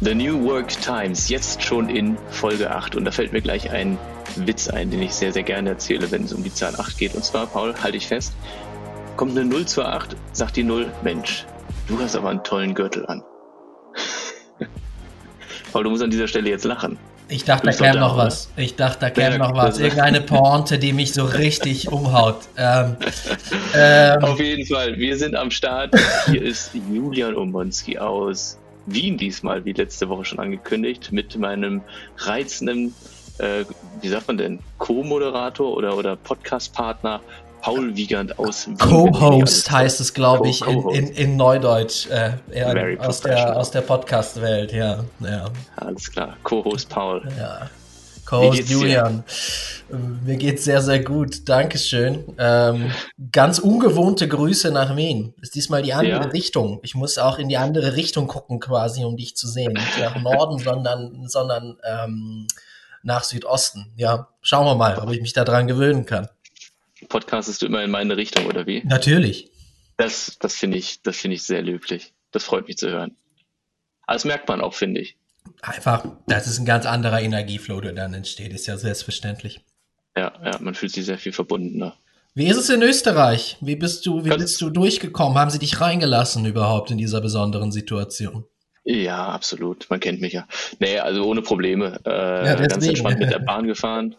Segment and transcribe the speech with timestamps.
[0.00, 2.96] The New Work Times, jetzt schon in Folge 8.
[2.96, 3.98] Und da fällt mir gleich ein
[4.36, 7.14] Witz ein, den ich sehr, sehr gerne erzähle, wenn es um die Zahl 8 geht.
[7.14, 8.34] Und zwar, Paul, halte ich fest,
[9.16, 11.46] kommt eine 0 zur 8, sagt die 0, Mensch,
[11.86, 13.22] du hast aber einen tollen Gürtel an.
[15.72, 16.98] Paul, du musst an dieser Stelle jetzt lachen.
[17.28, 18.50] Ich dachte, da käme noch was.
[18.56, 19.78] Ich dachte, da käme noch was.
[19.78, 22.40] Irgendeine Pointe, die mich so richtig umhaut.
[22.56, 22.96] Ähm,
[23.74, 25.94] ähm, Auf jeden Fall, wir sind am Start.
[26.26, 31.82] Hier ist Julian Omonski aus Wien diesmal, wie letzte Woche schon angekündigt, mit meinem
[32.18, 32.94] reizenden,
[33.38, 33.64] äh,
[34.00, 37.20] wie sagt man denn, Co-Moderator oder, oder Podcast-Partner
[37.62, 38.76] Paul Wiegand aus Wien.
[38.76, 42.32] Co-Host heißt es, glaube ich, in, in, in Neudeutsch, äh,
[42.98, 45.46] aus der, aus der Podcast-Welt, ja, ja.
[45.76, 47.22] Alles klar, Co-Host Paul.
[47.38, 47.70] Ja.
[48.24, 49.24] Co-Host Julian.
[49.88, 49.96] Dir?
[50.24, 51.48] Mir geht's sehr, sehr gut.
[51.48, 52.24] Dankeschön.
[52.38, 52.90] Ähm,
[53.32, 55.34] ganz ungewohnte Grüße nach Wien.
[55.40, 56.30] Ist diesmal die andere ja.
[56.30, 56.80] Richtung.
[56.82, 59.72] Ich muss auch in die andere Richtung gucken, quasi, um dich zu sehen.
[59.72, 62.46] Nicht nach Norden, sondern, sondern ähm,
[63.02, 63.92] nach Südosten.
[63.96, 66.28] Ja, schauen wir mal, ob ich mich daran gewöhnen kann
[67.08, 68.82] podcastest du immer in meine Richtung, oder wie?
[68.84, 69.50] Natürlich.
[69.96, 72.12] Das, das finde ich, das finde ich sehr löblich.
[72.32, 73.16] Das freut mich zu hören.
[74.06, 75.16] Aber das merkt man auch, finde ich.
[75.66, 79.60] Einfach, das ist ein ganz anderer Energieflow, der dann entsteht, ist ja selbstverständlich.
[80.14, 81.96] Ja, ja, man fühlt sich sehr viel verbundener.
[82.34, 83.56] Wie ist es in Österreich?
[83.60, 85.38] Wie bist du, wie Kannst bist du durchgekommen?
[85.38, 88.44] Haben sie dich reingelassen überhaupt in dieser besonderen Situation?
[88.84, 89.86] Ja, absolut.
[89.88, 90.46] Man kennt mich ja.
[90.80, 91.98] Nee, also ohne Probleme.
[92.04, 94.16] Äh, ja, ganz entspannt mit der Bahn gefahren.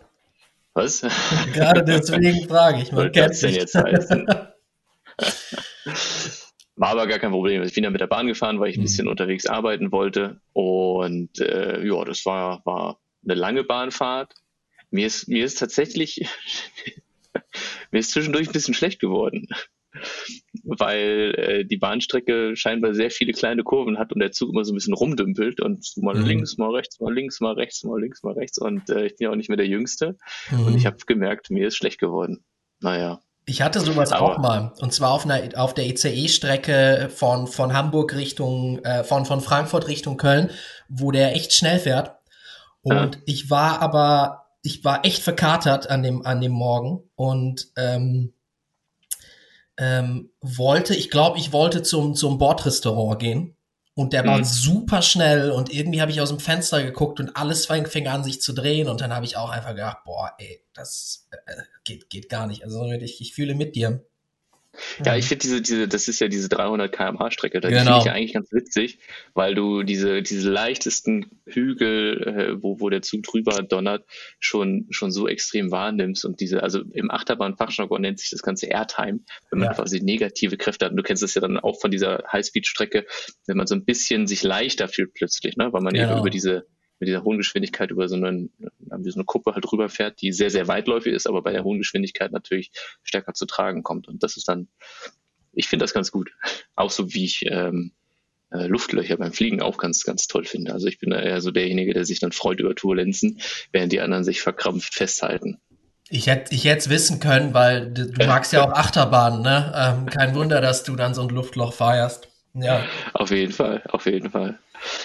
[0.74, 1.02] Was?
[1.54, 2.92] Gerade deswegen frage ich.
[2.92, 4.28] Man kennt das denn jetzt heißen?
[6.76, 7.64] War aber gar kein Problem.
[7.64, 8.86] Ich bin ja mit der Bahn gefahren, weil ich ein mhm.
[8.86, 10.42] bisschen unterwegs arbeiten wollte.
[10.54, 14.34] Und äh, ja, das war, war eine lange Bahnfahrt.
[14.92, 16.28] Mir ist, mir ist tatsächlich,
[17.92, 19.48] mir ist zwischendurch ein bisschen schlecht geworden
[20.64, 24.74] weil äh, die Bahnstrecke scheinbar sehr viele kleine Kurven hat und der Zug immer so
[24.74, 26.26] ein bisschen rumdümpelt und mal mhm.
[26.26, 29.26] links, mal rechts, mal links, mal rechts, mal links, mal rechts und äh, ich bin
[29.26, 30.18] ja auch nicht mehr der Jüngste
[30.52, 30.66] mhm.
[30.66, 32.44] und ich habe gemerkt, mir ist schlecht geworden.
[32.80, 33.22] Naja.
[33.48, 37.74] Ich hatte sowas Aber, auch mal und zwar auf, einer, auf der ICE-Strecke von, von
[37.74, 40.50] Hamburg Richtung, äh, von, von Frankfurt Richtung Köln,
[40.88, 42.16] wo der echt schnell fährt
[42.82, 43.22] und ja.
[43.26, 48.34] ich war aber ich war echt verkatert an dem, an dem Morgen und ähm,
[49.78, 53.55] ähm, wollte, ich glaube, ich wollte zum, zum Bordrestaurant gehen.
[53.98, 54.44] Und der war mhm.
[54.44, 58.42] super schnell und irgendwie habe ich aus dem Fenster geguckt und alles fing, an sich
[58.42, 62.28] zu drehen und dann habe ich auch einfach gedacht, boah, ey, das äh, geht, geht
[62.28, 62.66] gar nicht.
[62.66, 64.06] Also ich, ich fühle mit dir.
[65.06, 67.84] Ja, ich finde diese, diese, das ist ja diese 300 km/h Strecke, da genau.
[67.84, 69.00] finde ich ja eigentlich ganz witzig,
[69.34, 72.22] weil du diese, diese leichtesten Hügel,
[72.58, 74.06] äh, wo, wo der Zug drüber donnert,
[74.40, 79.20] schon, schon so extrem wahrnimmst und diese, also im Achterbahnfachjargon nennt sich das Ganze Airtime,
[79.50, 79.74] wenn man ja.
[79.74, 80.92] quasi negative Kräfte hat.
[80.92, 83.06] Und du kennst das ja dann auch von dieser Highspeed-Strecke,
[83.48, 86.12] wenn man so ein bisschen sich leichter fühlt plötzlich, ne, weil man genau.
[86.12, 86.68] eben über diese,
[87.00, 90.50] mit dieser hohen Geschwindigkeit über so, einen, wie so eine Kuppe halt rüberfährt, die sehr,
[90.50, 92.72] sehr weitläufig ist, aber bei der hohen Geschwindigkeit natürlich
[93.04, 94.08] stärker zu tragen kommt.
[94.08, 94.68] Und das ist dann,
[95.54, 96.32] ich finde das ganz gut.
[96.76, 97.92] Auch so wie ich ähm,
[98.52, 100.74] äh, Luftlöcher beim Fliegen auch ganz, ganz toll finde.
[100.74, 103.40] Also ich bin da eher so derjenige, der sich dann freut über Turbulenzen,
[103.72, 105.60] während die anderen sich verkrampft festhalten.
[106.10, 109.74] Ich hätte ich es wissen können, weil du magst ja auch Achterbahnen, ne?
[109.76, 112.28] Ähm, kein Wunder, dass du dann so ein Luftloch feierst.
[112.56, 112.86] Ja.
[113.14, 114.60] Auf jeden Fall, auf jeden Fall.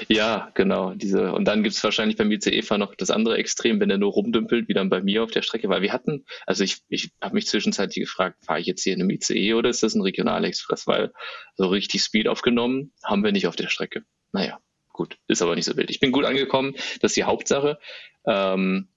[0.09, 0.95] Ja, genau.
[0.95, 4.13] Diese, und dann gibt es wahrscheinlich beim ICE-Fahren noch das andere Extrem, wenn er nur
[4.13, 7.35] rumdümpelt, wie dann bei mir auf der Strecke, weil wir hatten, also ich, ich habe
[7.35, 10.87] mich zwischenzeitlich gefragt, fahre ich jetzt hier in einem ICE oder ist das ein Regionalexpress?
[10.87, 11.13] Weil
[11.57, 14.05] so richtig Speed aufgenommen haben wir nicht auf der Strecke.
[14.33, 14.61] Naja,
[14.93, 15.91] gut, ist aber nicht so wild.
[15.91, 17.79] Ich bin gut angekommen, das ist die Hauptsache.
[18.27, 18.89] Ähm,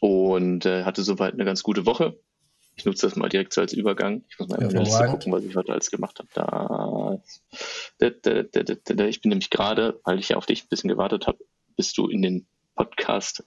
[0.00, 2.18] und äh, hatte soweit eine ganz gute Woche.
[2.80, 4.24] Ich nutze das mal direkt so als Übergang.
[4.30, 6.30] Ich muss mal der Liste gucken, was ich heute alles gemacht habe.
[6.32, 7.20] Da,
[9.06, 11.36] ich bin nämlich gerade, weil ich ja auf dich ein bisschen gewartet habe,
[11.76, 12.46] bis du in den
[12.76, 13.44] Podcast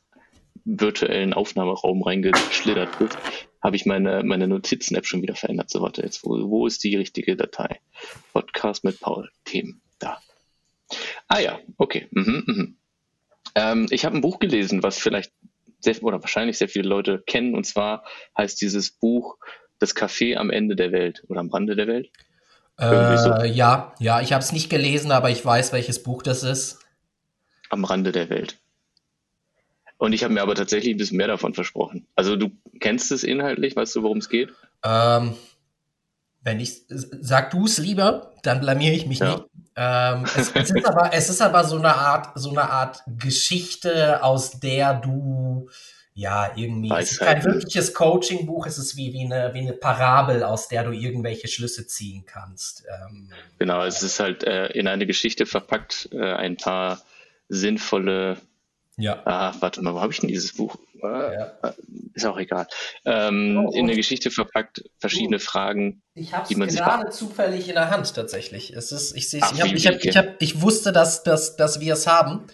[0.66, 3.17] virtuellen Aufnahmeraum reingeschlittert bist,
[3.59, 5.71] habe ich meine, meine Notizen-App schon wieder verändert.
[5.71, 7.79] So, warte, jetzt, wo, wo ist die richtige Datei?
[8.33, 10.21] Podcast mit Paul, Themen, da.
[11.27, 12.07] Ah ja, okay.
[12.11, 12.77] Mhm, mhm.
[13.56, 15.33] Ähm, ich habe ein Buch gelesen, was vielleicht
[15.83, 17.56] sehr, oder wahrscheinlich sehr viele Leute kennen.
[17.56, 18.03] Und zwar
[18.38, 19.38] heißt dieses Buch
[19.80, 22.09] Das Café am Ende der Welt oder am Rande der Welt.
[22.77, 23.44] Äh, so.
[23.44, 26.80] Ja, ja, ich habe es nicht gelesen, aber ich weiß, welches Buch das ist.
[27.69, 28.59] Am Rande der Welt.
[29.97, 32.07] Und ich habe mir aber tatsächlich ein bisschen mehr davon versprochen.
[32.15, 34.50] Also du kennst es inhaltlich, weißt du, worum es geht?
[34.83, 35.36] Ähm,
[36.44, 39.31] wenn ich sag du es lieber, dann blamiere ich mich ja.
[39.31, 39.44] nicht.
[39.75, 44.24] Ähm, es, es, ist aber, es ist aber so eine Art, so eine Art Geschichte,
[44.24, 45.69] aus der du
[46.16, 47.04] ja, irgendwie, Weisheit.
[47.04, 50.84] es ist kein wirkliches Coaching-Buch, es ist wie, wie, eine, wie eine Parabel, aus der
[50.84, 52.84] du irgendwelche Schlüsse ziehen kannst.
[52.88, 57.01] Ähm, genau, es ist halt äh, in eine Geschichte verpackt, äh, ein paar
[57.50, 58.38] sinnvolle
[58.98, 59.22] ja.
[59.25, 60.75] Ah, warte mal, wo habe ich denn dieses Buch?
[61.01, 61.54] Äh, ja.
[62.13, 62.68] Ist auch egal.
[63.06, 65.40] Ähm, oh, in der Geschichte verpackt verschiedene oh.
[65.40, 66.04] Fragen.
[66.13, 68.72] Ich habe es gerade zufällig in der Hand tatsächlich.
[68.74, 71.80] Es ist, ich sehe ich, hab, ich, hab, ich, hab, ich wusste, dass, dass, dass
[71.80, 72.45] wir es haben.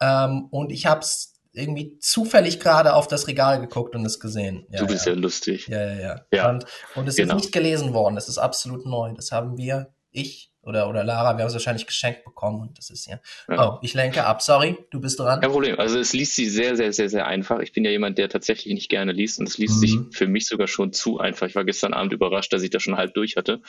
[0.00, 4.66] Ähm, und ich habe es irgendwie zufällig gerade auf das Regal geguckt und es gesehen.
[4.70, 5.68] Ja, du bist ja, ja lustig.
[5.68, 6.26] Ja, ja, ja.
[6.32, 6.50] ja.
[6.50, 7.36] Und, und es genau.
[7.36, 8.16] ist nicht gelesen worden.
[8.16, 9.12] Es ist absolut neu.
[9.14, 12.90] Das haben wir, ich oder, oder Lara, wir haben es wahrscheinlich geschenkt bekommen und das
[12.90, 13.18] ist ja.
[13.48, 13.76] ja.
[13.76, 14.42] Oh, ich lenke ab.
[14.42, 15.40] Sorry, du bist dran.
[15.40, 15.78] Kein Problem.
[15.78, 17.60] Also es liest sich sehr, sehr, sehr, sehr einfach.
[17.60, 19.80] Ich bin ja jemand, der tatsächlich nicht gerne liest und es liest mhm.
[19.80, 21.46] sich für mich sogar schon zu einfach.
[21.46, 23.62] Ich war gestern Abend überrascht, dass ich das schon halb durch hatte.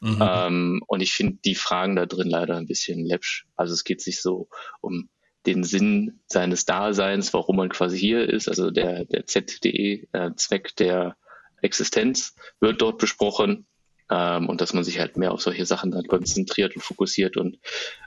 [0.00, 0.18] Mhm.
[0.20, 3.46] Ähm, und ich finde die Fragen da drin leider ein bisschen läppsch.
[3.54, 4.48] Also es geht sich so
[4.80, 5.10] um
[5.44, 11.16] den Sinn seines Daseins, warum man quasi hier ist, also der, der ZDE-Zweck äh, der
[11.62, 13.66] Existenz wird dort besprochen
[14.10, 17.58] ähm, und dass man sich halt mehr auf solche Sachen dann konzentriert und fokussiert und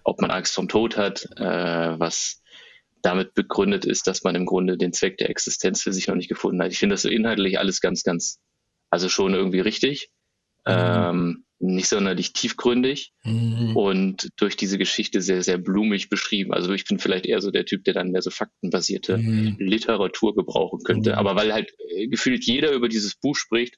[0.04, 2.42] ob man Angst vom Tod hat, äh, was
[3.02, 6.30] damit begründet ist, dass man im Grunde den Zweck der Existenz für sich noch nicht
[6.30, 6.72] gefunden hat.
[6.72, 8.40] Ich finde das so inhaltlich alles ganz, ganz,
[8.90, 10.10] also schon irgendwie richtig.
[10.66, 10.74] Mhm.
[10.74, 13.76] Ähm, nicht sonderlich tiefgründig mhm.
[13.76, 16.54] und durch diese Geschichte sehr, sehr blumig beschrieben.
[16.54, 19.58] Also ich bin vielleicht eher so der Typ, der dann mehr so faktenbasierte mhm.
[19.60, 21.12] Literatur gebrauchen könnte.
[21.12, 21.18] Mhm.
[21.18, 23.76] Aber weil halt äh, gefühlt jeder über dieses Buch spricht,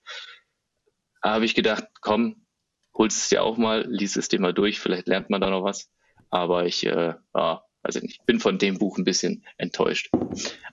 [1.23, 2.45] habe ich gedacht, komm,
[2.93, 5.63] holst es dir auch mal, lies es dir mal durch, vielleicht lernt man da noch
[5.63, 5.89] was.
[6.29, 10.11] Aber ich, äh, ja, also ich bin von dem Buch ein bisschen enttäuscht.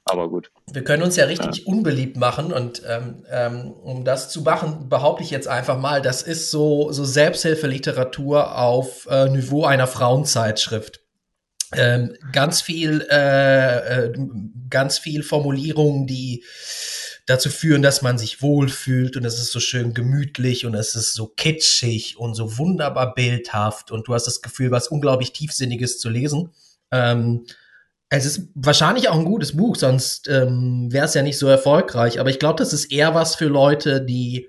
[0.04, 0.50] Aber gut.
[0.70, 1.64] Wir können uns ja richtig ja.
[1.66, 6.22] unbeliebt machen und ähm, ähm, um das zu machen, behaupte ich jetzt einfach mal, das
[6.22, 11.00] ist so, so Selbsthilfeliteratur auf äh, Niveau einer Frauenzeitschrift.
[11.74, 14.12] Ähm, ganz viel, äh, äh,
[14.70, 16.44] ganz viel Formulierungen, die
[17.28, 21.12] dazu führen, dass man sich wohlfühlt und es ist so schön gemütlich und es ist
[21.12, 26.08] so kitschig und so wunderbar bildhaft und du hast das Gefühl, was unglaublich tiefsinniges zu
[26.08, 26.50] lesen.
[26.90, 27.44] Ähm,
[28.08, 32.18] es ist wahrscheinlich auch ein gutes Buch, sonst ähm, wäre es ja nicht so erfolgreich.
[32.18, 34.48] Aber ich glaube, das ist eher was für Leute, die,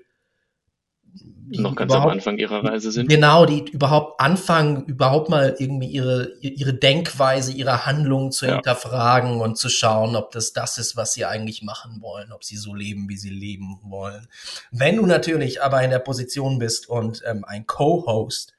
[1.58, 3.08] noch ganz am Anfang ihrer Reise sind.
[3.08, 8.54] Genau, die überhaupt anfangen, überhaupt mal irgendwie ihre, ihre Denkweise, ihre Handlungen zu ja.
[8.54, 12.56] hinterfragen und zu schauen, ob das das ist, was sie eigentlich machen wollen, ob sie
[12.56, 14.28] so leben, wie sie leben wollen.
[14.70, 18.52] Wenn du natürlich aber in der Position bist und ähm, ein Co-Host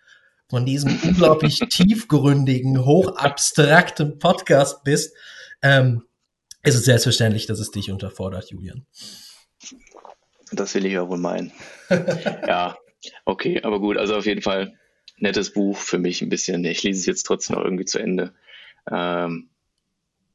[0.49, 5.15] von diesem unglaublich tiefgründigen, hochabstrakten Podcast bist,
[5.61, 6.03] ähm,
[6.63, 8.85] ist es selbstverständlich, dass es dich unterfordert, Julian.
[10.51, 11.51] Das will ich ja wohl meinen.
[11.89, 12.77] ja,
[13.25, 14.73] okay, aber gut, also auf jeden Fall
[15.17, 16.63] nettes Buch für mich ein bisschen.
[16.65, 18.33] Ich lese es jetzt trotzdem noch irgendwie zu Ende.
[18.91, 19.49] Ähm,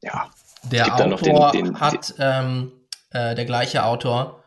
[0.02, 0.30] ja.
[0.70, 2.72] Der Autor den, den, hat ähm,
[3.10, 4.42] äh, der gleiche Autor,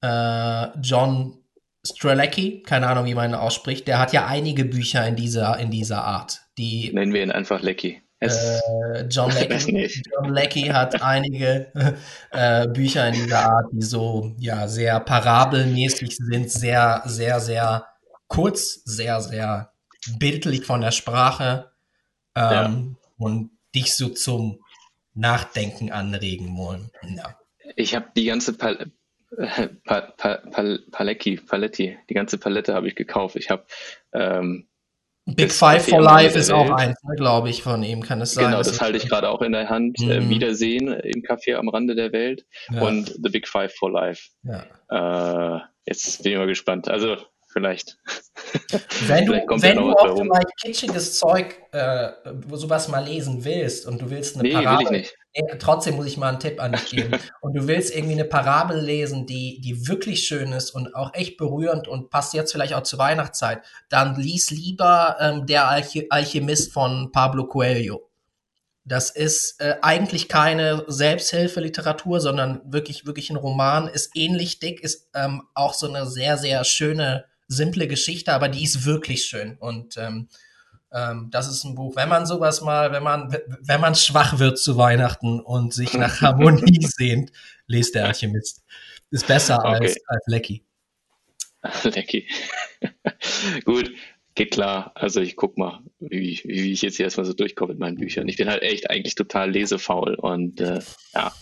[0.00, 1.38] äh, John
[1.84, 5.70] Strelecki, keine Ahnung, wie man ihn ausspricht, der hat ja einige Bücher in dieser, in
[5.70, 6.42] dieser Art.
[6.58, 8.02] Die, Nennen wir ihn einfach Lecky.
[8.20, 11.70] Äh, John, Leckie, John Leckie hat einige
[12.30, 17.86] äh, Bücher in dieser Art, die so ja sehr parabelmäßig sind, sehr, sehr, sehr
[18.28, 19.72] kurz, sehr, sehr
[20.18, 21.70] bildlich von der Sprache
[22.34, 22.80] ähm, ja.
[23.18, 24.60] und dich so zum
[25.14, 26.90] Nachdenken anregen wollen.
[27.02, 27.36] Ja.
[27.74, 28.92] Ich habe die ganze Pal
[29.84, 33.36] pa pa pa Palecki, Paletti, die ganze Palette habe ich gekauft.
[33.36, 33.66] Ich habe
[34.12, 34.68] ähm,
[35.26, 38.46] Big Five for Life ist auch eins, ne, glaube ich, von ihm kann es sein.
[38.46, 40.00] Genau, das halte ich gerade auch in der Hand.
[40.00, 40.30] Äh, mhm.
[40.30, 42.80] Wiedersehen im Café am Rande der Welt ja.
[42.82, 44.28] und The Big Five for Life.
[44.44, 45.56] Ja.
[45.56, 46.88] Äh, jetzt bin ich mal gespannt.
[46.88, 47.16] Also
[47.56, 47.96] vielleicht.
[49.06, 52.10] Wenn du, wenn du auch mal kitschiges Zeug, äh,
[52.52, 55.16] sowas mal lesen willst und du willst eine nee, Parabel, will ich nicht.
[55.32, 57.18] Äh, trotzdem muss ich mal einen Tipp an dich geben.
[57.40, 61.38] und du willst irgendwie eine Parabel lesen, die, die wirklich schön ist und auch echt
[61.38, 66.74] berührend und passt jetzt vielleicht auch zur Weihnachtszeit, dann lies lieber ähm, Der Alch Alchemist
[66.74, 68.10] von Pablo Coelho.
[68.84, 75.08] Das ist äh, eigentlich keine Selbsthilfeliteratur, sondern wirklich, wirklich ein Roman, ist ähnlich dick, ist
[75.14, 79.56] ähm, auch so eine sehr, sehr schöne simple Geschichte, aber die ist wirklich schön.
[79.58, 80.28] Und ähm,
[80.92, 84.58] ähm, das ist ein Buch, wenn man sowas mal, wenn man, wenn man schwach wird
[84.58, 87.32] zu Weihnachten und sich nach Harmonie sehnt,
[87.66, 88.64] lest der Alchemist.
[89.10, 89.68] Ist besser okay.
[89.68, 90.64] als, als Lecky.
[91.84, 92.28] Lecky.
[93.64, 93.92] Gut,
[94.34, 94.92] geht klar.
[94.94, 98.28] Also ich guck mal, wie, wie ich jetzt hier erstmal so durchkomme mit meinen Büchern.
[98.28, 100.80] Ich bin halt echt eigentlich total lesefaul und äh,
[101.14, 101.32] ja,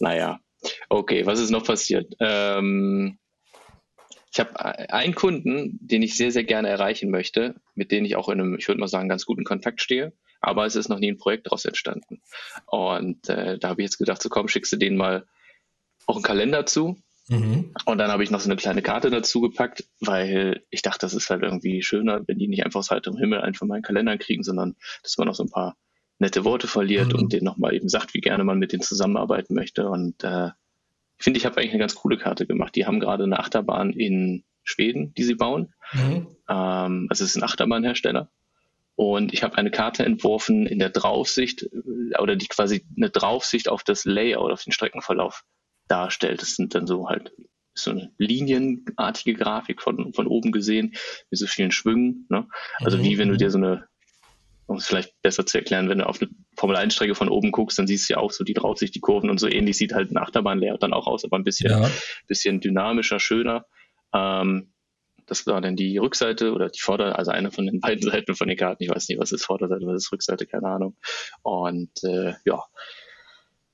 [0.00, 0.40] naja.
[0.88, 2.12] Okay, was ist noch passiert?
[2.18, 3.18] Ähm,
[4.32, 8.28] ich habe einen Kunden, den ich sehr, sehr gerne erreichen möchte, mit dem ich auch
[8.28, 10.12] in einem, ich würde mal sagen, ganz guten Kontakt stehe.
[10.40, 12.22] Aber es ist noch nie ein Projekt daraus entstanden.
[12.66, 15.26] Und äh, da habe ich jetzt gedacht, so komm, schickst du den mal
[16.06, 16.96] auch einen Kalender zu.
[17.28, 17.74] Mhm.
[17.84, 21.14] Und dann habe ich noch so eine kleine Karte dazu gepackt, weil ich dachte, das
[21.14, 24.18] ist halt irgendwie schöner, wenn die nicht einfach aus heiterem Himmel einen von meinen Kalendern
[24.18, 25.76] kriegen, sondern dass man noch so ein paar
[26.18, 27.18] nette Worte verliert mhm.
[27.18, 29.88] und denen nochmal eben sagt, wie gerne man mit denen zusammenarbeiten möchte.
[29.88, 30.50] Und äh,
[31.18, 32.76] ich finde, ich habe eigentlich eine ganz coole Karte gemacht.
[32.76, 35.74] Die haben gerade eine Achterbahn in Schweden, die sie bauen.
[35.92, 36.28] Mhm.
[36.48, 38.30] Ähm, also es ist ein Achterbahnhersteller.
[38.94, 43.68] Und ich habe eine Karte entworfen in der Draufsicht äh, oder die quasi eine Draufsicht
[43.68, 45.44] auf das Layout, auf den Streckenverlauf
[45.88, 46.42] darstellt.
[46.42, 47.32] Das sind dann so halt
[47.74, 50.94] so eine linienartige Grafik von, von oben gesehen,
[51.30, 52.26] mit so vielen Schwüngen.
[52.28, 52.48] Ne?
[52.80, 53.04] Also mhm.
[53.04, 53.88] wie wenn du dir so eine,
[54.68, 57.86] um es vielleicht besser zu erklären, wenn du auf eine Formel-1-Strecke von oben guckst, dann
[57.86, 60.18] siehst du ja auch so die Draufsicht, die Kurven und so ähnlich sieht halt ein
[60.18, 61.90] Achterbahnlayout dann auch aus, aber ein bisschen, ja.
[62.26, 63.64] bisschen dynamischer, schöner.
[64.14, 64.72] Ähm,
[65.24, 68.46] das war dann die Rückseite oder die Vorder-, also eine von den beiden Seiten von
[68.46, 68.82] den Karten.
[68.82, 70.96] Ich weiß nicht, was ist Vorderseite, was ist Rückseite, keine Ahnung.
[71.42, 72.62] Und äh, ja,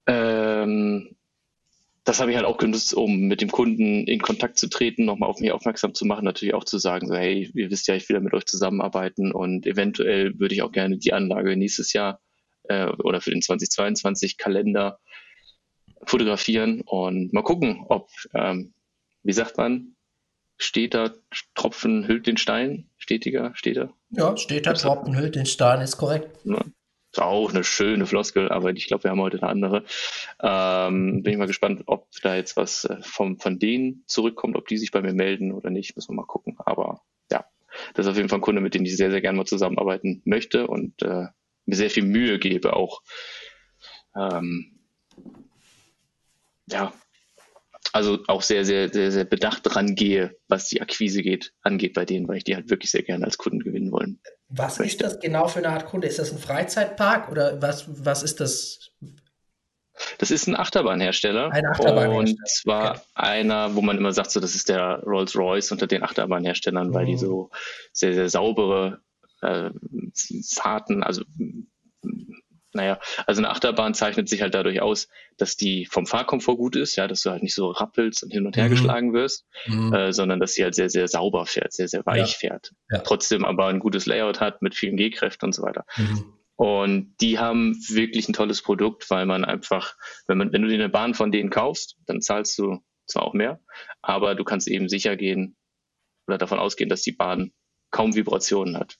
[0.06, 1.13] ähm,
[2.04, 5.30] das habe ich halt auch genutzt, um mit dem Kunden in Kontakt zu treten, nochmal
[5.30, 8.08] auf mich aufmerksam zu machen, natürlich auch zu sagen, so, hey, ihr wisst ja, ich
[8.08, 12.20] will ja mit euch zusammenarbeiten und eventuell würde ich auch gerne die Anlage nächstes Jahr
[12.64, 14.98] äh, oder für den 2022 Kalender
[16.04, 18.74] fotografieren und mal gucken, ob, ähm,
[19.22, 19.96] wie sagt man,
[20.58, 21.14] steter
[21.54, 23.94] Tropfen hüllt den Stein, stetiger, steter?
[24.10, 26.38] Ja, steter Tropfen hüllt den Stein, ist korrekt.
[26.44, 26.62] Ja.
[27.14, 29.84] Ist auch eine schöne Floskel, aber ich glaube, wir haben heute eine andere.
[30.42, 34.66] Ähm, bin ich mal gespannt, ob da jetzt was äh, vom, von denen zurückkommt, ob
[34.66, 36.56] die sich bei mir melden oder nicht, müssen wir mal gucken.
[36.58, 37.44] Aber ja,
[37.94, 40.22] das ist auf jeden Fall ein Kunde, mit dem ich sehr, sehr gerne mal zusammenarbeiten
[40.24, 41.26] möchte und äh,
[41.66, 43.00] mir sehr viel Mühe gebe, auch
[44.16, 44.80] ähm,
[46.68, 46.92] ja,
[47.94, 52.04] also auch sehr, sehr, sehr, sehr bedacht dran gehe, was die Akquise geht, angeht bei
[52.04, 54.20] denen, weil ich die halt wirklich sehr gerne als Kunden gewinnen wollen.
[54.48, 55.04] Was möchte.
[55.04, 56.08] ist das genau für eine Art Kunde?
[56.08, 58.90] Ist das ein Freizeitpark oder was, was ist das?
[60.18, 61.52] Das ist ein Achterbahnhersteller.
[61.52, 62.18] Ein Achterbahnhersteller.
[62.18, 63.00] Und zwar okay.
[63.14, 66.94] einer, wo man immer sagt, so, das ist der Rolls-Royce unter den Achterbahnherstellern, mhm.
[66.94, 67.18] weil die mhm.
[67.18, 67.50] so
[67.92, 69.02] sehr, sehr saubere
[69.40, 69.70] äh,
[70.52, 71.22] Fahrten, also
[72.74, 76.96] naja, also eine Achterbahn zeichnet sich halt dadurch aus, dass die vom Fahrkomfort gut ist,
[76.96, 78.70] ja, dass du halt nicht so rappelst und hin und her mhm.
[78.70, 79.92] geschlagen wirst, mhm.
[79.92, 82.38] äh, sondern dass sie halt sehr, sehr sauber fährt, sehr, sehr weich ja.
[82.38, 82.72] fährt.
[82.90, 82.98] Ja.
[82.98, 85.84] Trotzdem aber ein gutes Layout hat mit vielen G-Kräften und so weiter.
[85.96, 86.32] Mhm.
[86.56, 90.74] Und die haben wirklich ein tolles Produkt, weil man einfach, wenn man, wenn du dir
[90.74, 93.60] eine Bahn von denen kaufst, dann zahlst du zwar auch mehr,
[94.02, 95.56] aber du kannst eben sicher gehen
[96.26, 97.52] oder davon ausgehen, dass die Bahn
[97.90, 98.98] kaum Vibrationen hat.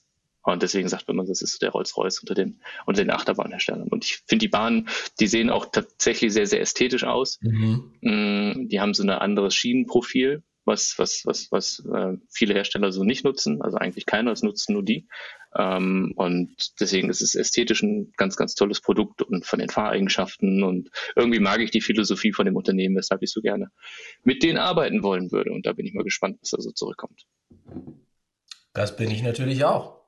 [0.53, 3.87] Und deswegen sagt man, das ist der Rolls-Royce unter den, unter den Achterbahnherstellern.
[3.87, 7.39] Und ich finde die Bahnen, die sehen auch tatsächlich sehr, sehr ästhetisch aus.
[7.41, 7.91] Mhm.
[8.01, 13.03] Mm, die haben so ein anderes Schienenprofil, was, was, was, was äh, viele Hersteller so
[13.03, 13.61] nicht nutzen.
[13.63, 15.07] Also eigentlich keiner, es nutzen nur die.
[15.57, 20.63] Ähm, und deswegen ist es ästhetisch ein ganz, ganz tolles Produkt und von den Fahreigenschaften.
[20.63, 23.71] Und irgendwie mag ich die Philosophie von dem Unternehmen, weshalb ich so gerne
[24.23, 25.51] mit denen arbeiten wollen würde.
[25.51, 27.25] Und da bin ich mal gespannt, was da so zurückkommt.
[28.73, 30.04] Das bin ich natürlich auch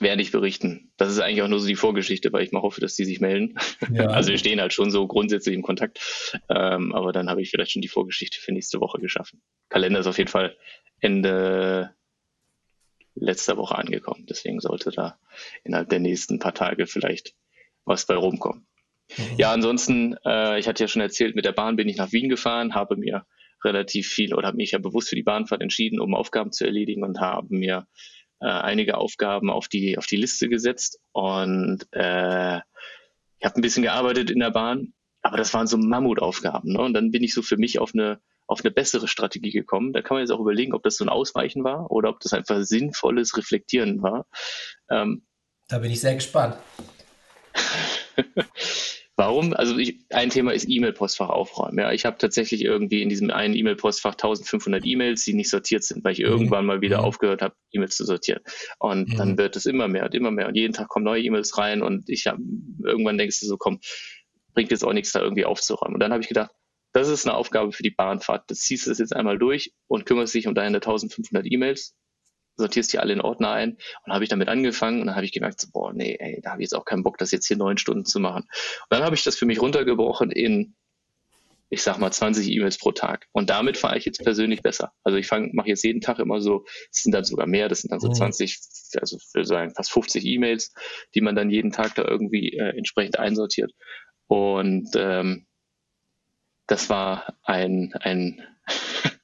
[0.00, 0.92] werde ich berichten.
[0.96, 3.20] Das ist eigentlich auch nur so die Vorgeschichte, weil ich mal hoffe, dass die sich
[3.20, 3.56] melden.
[3.92, 4.06] Ja.
[4.22, 6.00] Also wir stehen halt schon so grundsätzlich im Kontakt.
[6.48, 9.42] Ähm, aber dann habe ich vielleicht schon die Vorgeschichte für nächste Woche geschaffen.
[9.68, 10.56] Kalender ist auf jeden Fall
[11.00, 11.94] Ende
[13.14, 14.26] letzter Woche angekommen.
[14.28, 15.18] Deswegen sollte da
[15.64, 17.34] innerhalb der nächsten paar Tage vielleicht
[17.84, 18.66] was bei rumkommen.
[19.16, 19.24] Mhm.
[19.36, 22.28] Ja, ansonsten, äh, ich hatte ja schon erzählt, mit der Bahn bin ich nach Wien
[22.28, 23.26] gefahren, habe mir
[23.64, 27.04] relativ viel oder habe mich ja bewusst für die Bahnfahrt entschieden, um Aufgaben zu erledigen
[27.04, 27.86] und habe mir
[28.42, 33.82] äh, einige Aufgaben auf die, auf die Liste gesetzt und äh, ich habe ein bisschen
[33.82, 36.72] gearbeitet in der Bahn, aber das waren so Mammutaufgaben.
[36.72, 36.80] Ne?
[36.80, 39.92] Und dann bin ich so für mich auf eine, auf eine bessere Strategie gekommen.
[39.92, 42.32] Da kann man jetzt auch überlegen, ob das so ein Ausweichen war oder ob das
[42.32, 44.26] einfach sinnvolles Reflektieren war.
[44.90, 45.26] Ähm,
[45.68, 46.56] da bin ich sehr gespannt.
[49.22, 49.54] Warum?
[49.54, 51.78] Also ich, ein Thema ist E-Mail-Postfach aufräumen.
[51.78, 56.02] Ja, ich habe tatsächlich irgendwie in diesem einen E-Mail-Postfach 1500 E-Mails, die nicht sortiert sind,
[56.02, 56.24] weil ich mhm.
[56.24, 57.04] irgendwann mal wieder mhm.
[57.04, 58.40] aufgehört habe, E-Mails zu sortieren.
[58.80, 59.16] Und mhm.
[59.16, 61.82] dann wird es immer mehr und immer mehr und jeden Tag kommen neue E-Mails rein
[61.82, 62.36] und ich hab,
[62.84, 63.78] irgendwann denkst du so, komm,
[64.54, 65.94] bringt jetzt auch nichts da irgendwie aufzuräumen.
[65.94, 66.50] Und dann habe ich gedacht,
[66.92, 68.50] das ist eine Aufgabe für die Bahnfahrt.
[68.50, 71.94] Das ziehst du das jetzt einmal durch und kümmerst dich um deine 1500 E-Mails
[72.62, 73.76] sortierst die alle in Ordner ein.
[74.04, 76.52] Und habe ich damit angefangen und dann habe ich gemerkt, so, boah, nee, ey, da
[76.52, 78.42] habe ich jetzt auch keinen Bock, das jetzt hier neun Stunden zu machen.
[78.44, 80.74] Und dann habe ich das für mich runtergebrochen in,
[81.68, 83.26] ich sag mal, 20 E-Mails pro Tag.
[83.32, 84.92] Und damit fahre ich jetzt persönlich besser.
[85.04, 87.92] Also ich mache jetzt jeden Tag immer so, das sind dann sogar mehr, das sind
[87.92, 88.14] dann so mhm.
[88.14, 88.58] 20,
[89.00, 90.72] also für sagen fast 50 E-Mails,
[91.14, 93.72] die man dann jeden Tag da irgendwie äh, entsprechend einsortiert.
[94.26, 95.46] Und ähm,
[96.66, 98.40] das war ein, ein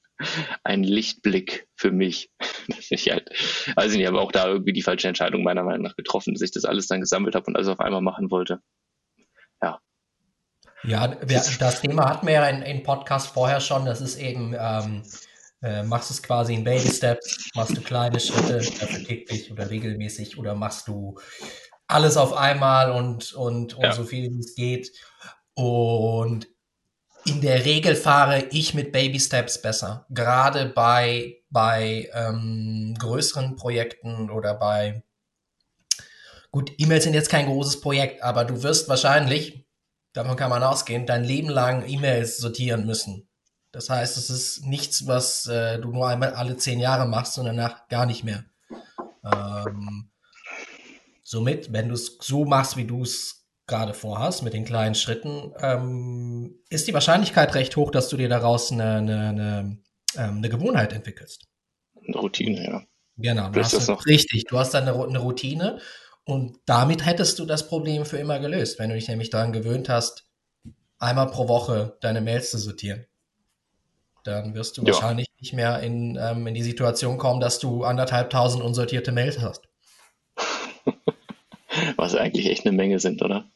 [0.64, 2.30] ein Lichtblick für mich.
[2.90, 3.30] ich halt,
[3.76, 6.50] also ich habe auch da irgendwie die falsche Entscheidung meiner Meinung nach getroffen, dass ich
[6.50, 8.60] das alles dann gesammelt habe und alles auf einmal machen wollte.
[9.62, 9.80] Ja.
[10.84, 13.84] Ja, das Thema hatten wir ja in, in Podcast vorher schon.
[13.84, 15.02] Das ist eben, ähm,
[15.62, 19.70] äh, machst du es quasi in Baby Steps, machst du kleine Schritte, dafür täglich oder
[19.70, 21.18] regelmäßig oder machst du
[21.88, 23.92] alles auf einmal und, und, und ja.
[23.92, 24.92] so viel wie es geht.
[25.54, 26.46] Und
[27.30, 30.06] in der Regel fahre ich mit Baby Steps besser.
[30.10, 35.02] Gerade bei, bei ähm, größeren Projekten oder bei
[36.50, 39.66] Gut, E-Mails sind jetzt kein großes Projekt, aber du wirst wahrscheinlich,
[40.14, 43.28] davon kann man ausgehen, dein Leben lang E-Mails sortieren müssen.
[43.70, 47.44] Das heißt, es ist nichts, was äh, du nur einmal alle zehn Jahre machst und
[47.44, 48.44] danach gar nicht mehr.
[49.22, 50.10] Ähm,
[51.22, 53.37] somit, wenn du es so machst, wie du es
[53.68, 58.28] gerade vorhast, mit den kleinen Schritten, ähm, ist die Wahrscheinlichkeit recht hoch, dass du dir
[58.28, 59.78] daraus eine, eine, eine,
[60.16, 61.44] ähm, eine Gewohnheit entwickelst.
[62.04, 62.82] Eine Routine, ja.
[63.18, 64.44] Genau, du hast, richtig.
[64.44, 65.78] Du hast dann eine, eine Routine
[66.24, 69.88] und damit hättest du das Problem für immer gelöst, wenn du dich nämlich daran gewöhnt
[69.88, 70.26] hast,
[70.98, 73.06] einmal pro Woche deine Mails zu sortieren.
[74.24, 74.92] Dann wirst du ja.
[74.92, 79.67] wahrscheinlich nicht mehr in, ähm, in die Situation kommen, dass du anderthalbtausend unsortierte Mails hast.
[81.96, 83.50] Was eigentlich echt eine Menge sind, oder?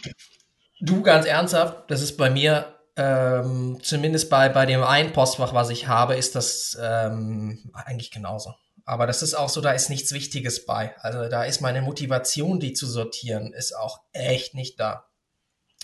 [0.81, 5.71] Du, ganz ernsthaft, das ist bei mir, ähm, zumindest bei, bei dem einen Postfach, was
[5.71, 8.55] ich habe, ist das ähm, eigentlich genauso.
[8.85, 10.95] Aber das ist auch so, da ist nichts Wichtiges bei.
[10.99, 15.07] Also da ist meine Motivation, die zu sortieren, ist auch echt nicht da.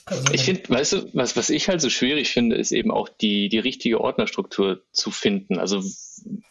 [0.04, 3.08] Also ich finde, weißt du, was, was ich halt so schwierig finde, ist eben auch
[3.08, 5.58] die, die richtige Ordnerstruktur zu finden.
[5.58, 5.82] Also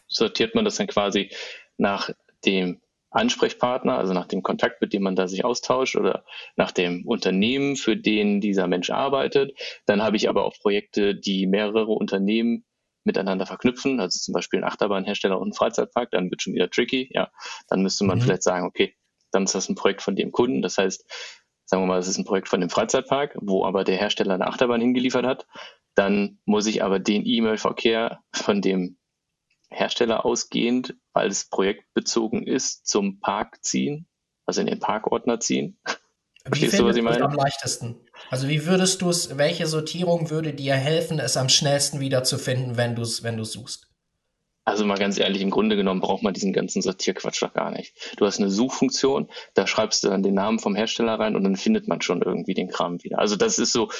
[0.06, 1.30] sortiert man das dann quasi
[1.76, 2.10] nach
[2.44, 6.24] dem Ansprechpartner, also nach dem Kontakt, mit dem man da sich austauscht oder
[6.56, 9.58] nach dem Unternehmen, für den dieser Mensch arbeitet.
[9.86, 12.64] Dann habe ich aber auch Projekte, die mehrere Unternehmen
[13.04, 17.08] miteinander verknüpfen, also zum Beispiel ein Achterbahnhersteller und ein Freizeitpark, dann wird schon wieder tricky,
[17.12, 17.30] ja.
[17.68, 18.22] Dann müsste man mhm.
[18.22, 18.94] vielleicht sagen, okay,
[19.30, 20.62] dann ist das ein Projekt von dem Kunden.
[20.62, 21.04] Das heißt,
[21.64, 24.46] sagen wir mal, es ist ein Projekt von dem Freizeitpark, wo aber der Hersteller eine
[24.46, 25.46] Achterbahn hingeliefert hat.
[25.94, 28.97] Dann muss ich aber den E-Mail-Verkehr von dem
[29.70, 34.06] Hersteller ausgehend, weil es projektbezogen ist, zum Park ziehen,
[34.46, 35.78] also in den Parkordner ziehen.
[36.44, 37.24] Verstehst du, was ich meine?
[37.24, 37.96] Am leichtesten.
[38.30, 42.94] Also wie würdest du es, welche Sortierung würde dir helfen, es am schnellsten wiederzufinden, wenn
[42.96, 43.88] du es, wenn du suchst?
[44.64, 47.94] Also mal ganz ehrlich, im Grunde genommen braucht man diesen ganzen Sortierquatsch doch gar nicht.
[48.18, 51.56] Du hast eine Suchfunktion, da schreibst du dann den Namen vom Hersteller rein und dann
[51.56, 53.18] findet man schon irgendwie den Kram wieder.
[53.18, 53.90] Also das ist so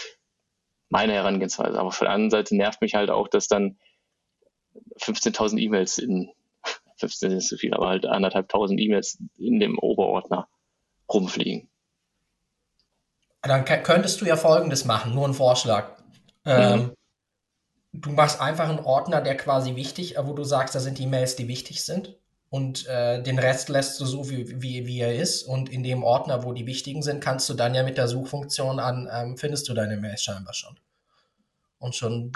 [0.90, 1.78] meine Herangehensweise.
[1.78, 3.78] Aber von der anderen Seite nervt mich halt auch, dass dann
[5.00, 6.30] 15.000 E-Mails in,
[6.96, 10.48] 15 ist zu viel, aber halt anderthalbtausend E-Mails in dem Oberordner
[11.12, 11.68] rumfliegen.
[13.42, 15.96] Dann könntest du ja Folgendes machen, nur ein Vorschlag.
[16.44, 16.92] Ähm, mhm.
[17.92, 21.36] Du machst einfach einen Ordner, der quasi wichtig, wo du sagst, da sind die Mails,
[21.36, 22.18] die wichtig sind.
[22.50, 25.42] Und äh, den Rest lässt du so, wie, wie, wie er ist.
[25.42, 28.80] Und in dem Ordner, wo die wichtigen sind, kannst du dann ja mit der Suchfunktion
[28.80, 30.78] an, ähm, findest du deine Mails scheinbar schon.
[31.78, 32.32] Und schon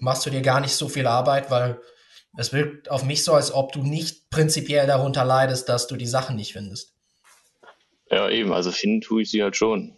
[0.00, 1.80] machst du dir gar nicht so viel Arbeit, weil
[2.36, 6.06] es wirkt auf mich so, als ob du nicht prinzipiell darunter leidest, dass du die
[6.06, 6.94] Sachen nicht findest.
[8.10, 9.96] Ja, eben, also finden tue ich sie halt schon.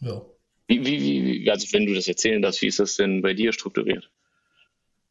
[0.00, 0.22] Ja.
[0.66, 3.52] Wie, wie, wie, also wenn du das erzählen darfst, wie ist das denn bei dir
[3.52, 4.10] strukturiert?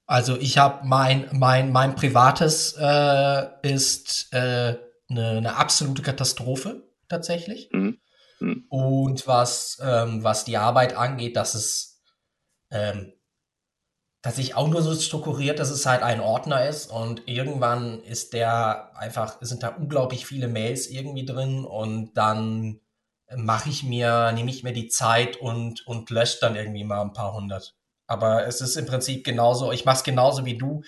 [0.06, 4.76] Also ich habe mein, mein, mein privates äh, ist äh,
[5.10, 7.70] eine, eine absolute Katastrophe tatsächlich.
[7.72, 8.00] Mhm.
[8.40, 8.66] Mhm.
[8.70, 12.02] Und was, ähm, was die Arbeit angeht, das ist
[12.72, 13.14] ähm,
[14.22, 18.34] dass ich auch nur so strukturiert, dass es halt ein Ordner ist und irgendwann ist
[18.34, 22.80] der einfach, sind da unglaublich viele Mails irgendwie drin und dann
[23.36, 27.14] mache ich mir, nehme ich mir die Zeit und, und lösche dann irgendwie mal ein
[27.14, 27.76] paar hundert.
[28.06, 30.84] Aber es ist im Prinzip genauso, ich mache es genauso wie du.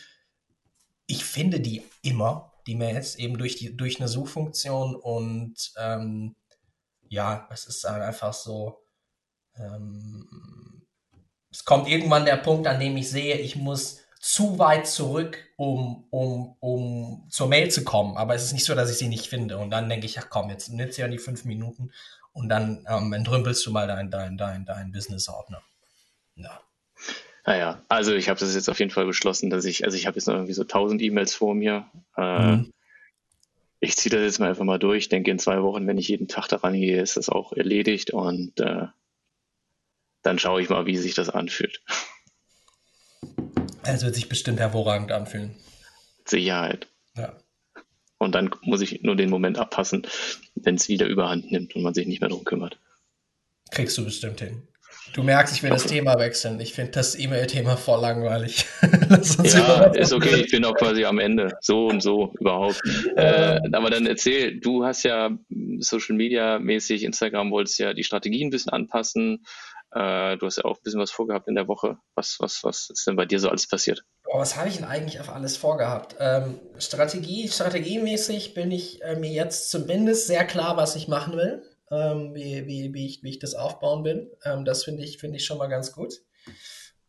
[1.08, 6.36] Ich finde die immer, die Mails, eben durch, die, durch eine Suchfunktion und ähm,
[7.08, 8.84] ja, es ist einfach so,
[9.56, 10.73] ähm,
[11.54, 16.06] es kommt irgendwann der Punkt, an dem ich sehe, ich muss zu weit zurück, um,
[16.10, 18.18] um, um zur Mail zu kommen.
[18.18, 19.60] Aber es ist nicht so, dass ich sie nicht finde.
[19.60, 21.92] Und dann denke ich, ach komm, jetzt nimmst du ja die fünf Minuten
[22.32, 25.62] und dann ähm, entrümpelst du mal dein, dein, dein, dein Business-Ordner.
[26.36, 26.60] Ja.
[27.46, 30.16] Naja, also ich habe das jetzt auf jeden Fall beschlossen, dass ich, also ich habe
[30.16, 31.86] jetzt noch irgendwie so 1000 E-Mails vor mir.
[32.18, 32.74] Äh, mhm.
[33.80, 35.04] Ich ziehe das jetzt mal einfach mal durch.
[35.04, 38.12] Ich denke, in zwei Wochen, wenn ich jeden Tag daran gehe, ist das auch erledigt
[38.12, 38.88] und äh,
[40.24, 41.82] dann schaue ich mal, wie sich das anfühlt.
[43.84, 45.56] Es wird sich bestimmt hervorragend anfühlen.
[46.26, 46.88] Sicherheit.
[47.16, 47.34] Ja.
[48.18, 50.08] Und dann muss ich nur den Moment abpassen,
[50.56, 52.80] wenn es wieder überhand nimmt und man sich nicht mehr darum kümmert.
[53.72, 54.68] Kriegst du bestimmt hin.
[55.14, 55.82] Du merkst, ich will okay.
[55.82, 56.60] das Thema wechseln.
[56.60, 58.66] Ich finde das E-Mail-Thema voll langweilig.
[59.44, 60.42] ja, ist okay.
[60.42, 61.56] Ich bin auch quasi am Ende.
[61.62, 62.82] So und so überhaupt.
[63.16, 65.30] Äh, aber dann erzähl, du hast ja
[65.80, 69.46] Social Media mäßig, Instagram wolltest ja die Strategie ein bisschen anpassen.
[69.96, 71.98] Äh, du hast ja auch ein bisschen was vorgehabt in der Woche.
[72.16, 74.04] Was, was, was ist denn bei dir so alles passiert?
[74.26, 76.16] Oh, was habe ich denn eigentlich auf alles vorgehabt?
[76.20, 81.64] Ähm, Strategie, strategiemäßig bin ich äh, mir jetzt zumindest sehr klar, was ich machen will,
[81.92, 84.36] ähm, wie, wie, wie, ich, wie ich das aufbauen will.
[84.44, 86.16] Ähm, das finde ich, finde ich schon mal ganz gut.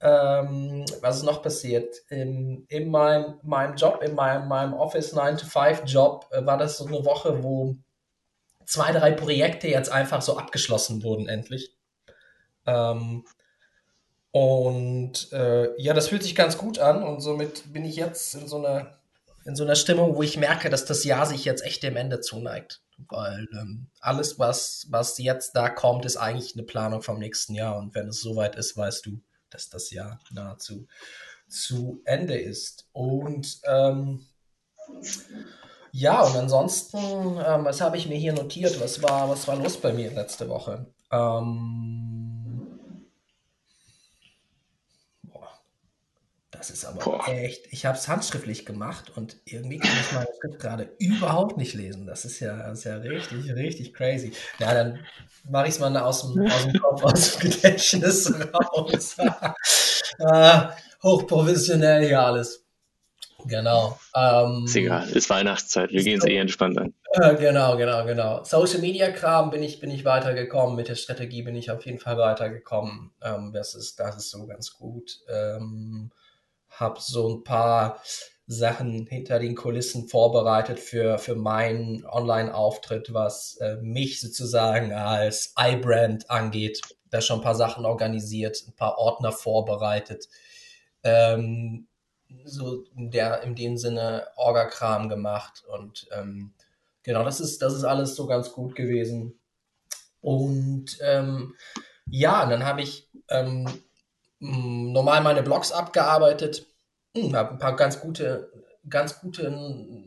[0.00, 1.96] Ähm, was ist noch passiert?
[2.10, 7.02] In, in meinem, meinem Job, in meinem, meinem Office 9-to-5-Job, äh, war das so eine
[7.06, 7.76] Woche, wo
[8.66, 11.73] zwei, drei Projekte jetzt einfach so abgeschlossen wurden, endlich.
[12.66, 13.24] Ähm,
[14.30, 18.48] und äh, ja, das fühlt sich ganz gut an und somit bin ich jetzt in
[18.48, 18.98] so einer
[19.44, 22.20] in so einer Stimmung, wo ich merke, dass das Jahr sich jetzt echt dem Ende
[22.20, 22.80] zuneigt.
[23.08, 27.76] Weil ähm, alles, was, was jetzt da kommt, ist eigentlich eine Planung vom nächsten Jahr.
[27.76, 30.86] Und wenn es soweit ist, weißt du, dass das Jahr nahezu
[31.48, 32.88] zu Ende ist.
[32.92, 34.26] Und ähm,
[35.92, 38.80] ja, und ansonsten, ähm, was habe ich mir hier notiert?
[38.80, 40.86] Was war, was war los bei mir letzte Woche?
[41.12, 42.23] Ähm,
[46.56, 47.28] das ist aber boah.
[47.28, 47.72] echt.
[47.72, 52.06] Ich habe es handschriftlich gemacht und irgendwie kann ich meine Schrift gerade überhaupt nicht lesen.
[52.06, 54.32] Das ist ja, das ist ja richtig, richtig crazy.
[54.58, 55.00] Ja, dann
[55.48, 59.16] mache ich es mal aus dem, aus dem Kopf, aus dem Gedächtnis raus.
[60.20, 60.70] ah,
[61.02, 62.64] hochprofessionell hier alles.
[63.46, 63.98] Genau.
[64.16, 66.94] Ähm, ist egal, ist Weihnachtszeit, wir gehen es eh entspannt an.
[67.12, 68.42] Äh, genau, genau, genau.
[68.44, 71.98] Social Media Kram bin ich, bin ich weitergekommen, mit der Strategie bin ich auf jeden
[71.98, 73.10] Fall weitergekommen.
[73.22, 75.20] Ähm, das, ist, das ist so ganz gut.
[75.28, 76.10] Ähm,
[76.78, 78.00] hab so ein paar
[78.46, 86.30] Sachen hinter den Kulissen vorbereitet für, für meinen Online-Auftritt, was äh, mich sozusagen als iBrand
[86.30, 86.82] angeht.
[87.08, 90.28] Da schon ein paar Sachen organisiert, ein paar Ordner vorbereitet.
[91.02, 91.86] Ähm,
[92.44, 96.52] so der, in dem Sinne Orga-Kram gemacht und ähm,
[97.02, 99.38] genau, das ist, das ist alles so ganz gut gewesen.
[100.20, 101.54] Und ähm,
[102.06, 103.66] ja, dann habe ich ähm,
[104.44, 106.66] normal meine Blogs abgearbeitet,
[107.16, 108.50] hm, habe ein paar ganz gute,
[108.88, 109.56] ganz gute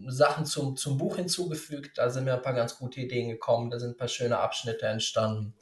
[0.08, 1.98] Sachen zum, zum Buch hinzugefügt.
[1.98, 4.86] Da sind mir ein paar ganz gute Ideen gekommen, da sind ein paar schöne Abschnitte
[4.86, 5.56] entstanden.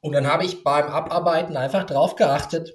[0.00, 2.74] Und dann habe ich beim Abarbeiten einfach drauf geachtet,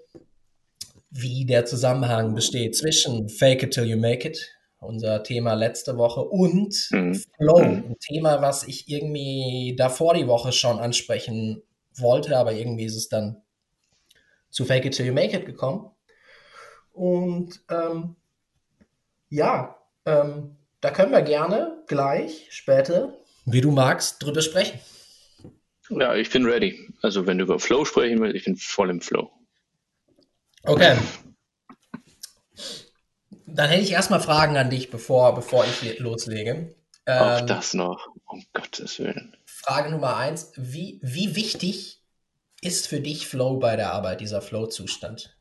[1.11, 6.21] wie der Zusammenhang besteht zwischen Fake it till you make it, unser Thema letzte Woche,
[6.21, 7.21] und mhm.
[7.37, 7.83] Flow, mhm.
[7.89, 11.61] ein Thema, was ich irgendwie davor die Woche schon ansprechen
[11.97, 13.43] wollte, aber irgendwie ist es dann
[14.49, 15.91] zu Fake it till you make it gekommen.
[16.91, 18.15] Und ähm,
[19.29, 23.13] ja, ähm, da können wir gerne gleich später,
[23.45, 24.79] wie du magst, drüber sprechen.
[25.89, 26.93] Ja, ich bin ready.
[27.01, 29.31] Also wenn du über Flow sprechen willst, ich bin voll im Flow.
[30.63, 30.97] Okay.
[33.45, 36.75] Dann hätte ich erstmal Fragen an dich, bevor, bevor ich loslege.
[37.05, 39.35] Auch ähm, das noch, um Gottes Willen.
[39.45, 41.98] Frage Nummer eins: Wie, wie wichtig
[42.61, 45.35] ist für dich Flow bei der Arbeit, dieser Flow-Zustand?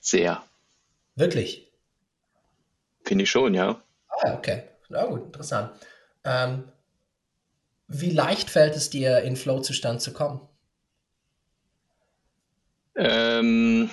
[0.00, 0.42] Sehr.
[1.14, 1.70] Wirklich?
[3.04, 3.82] Finde ich schon, ja.
[4.08, 4.64] Ah, okay.
[4.88, 5.72] Na gut, interessant.
[6.24, 6.64] Ähm,
[7.88, 10.40] wie leicht fällt es dir, in Flow-Zustand zu kommen?
[12.96, 13.90] Ähm,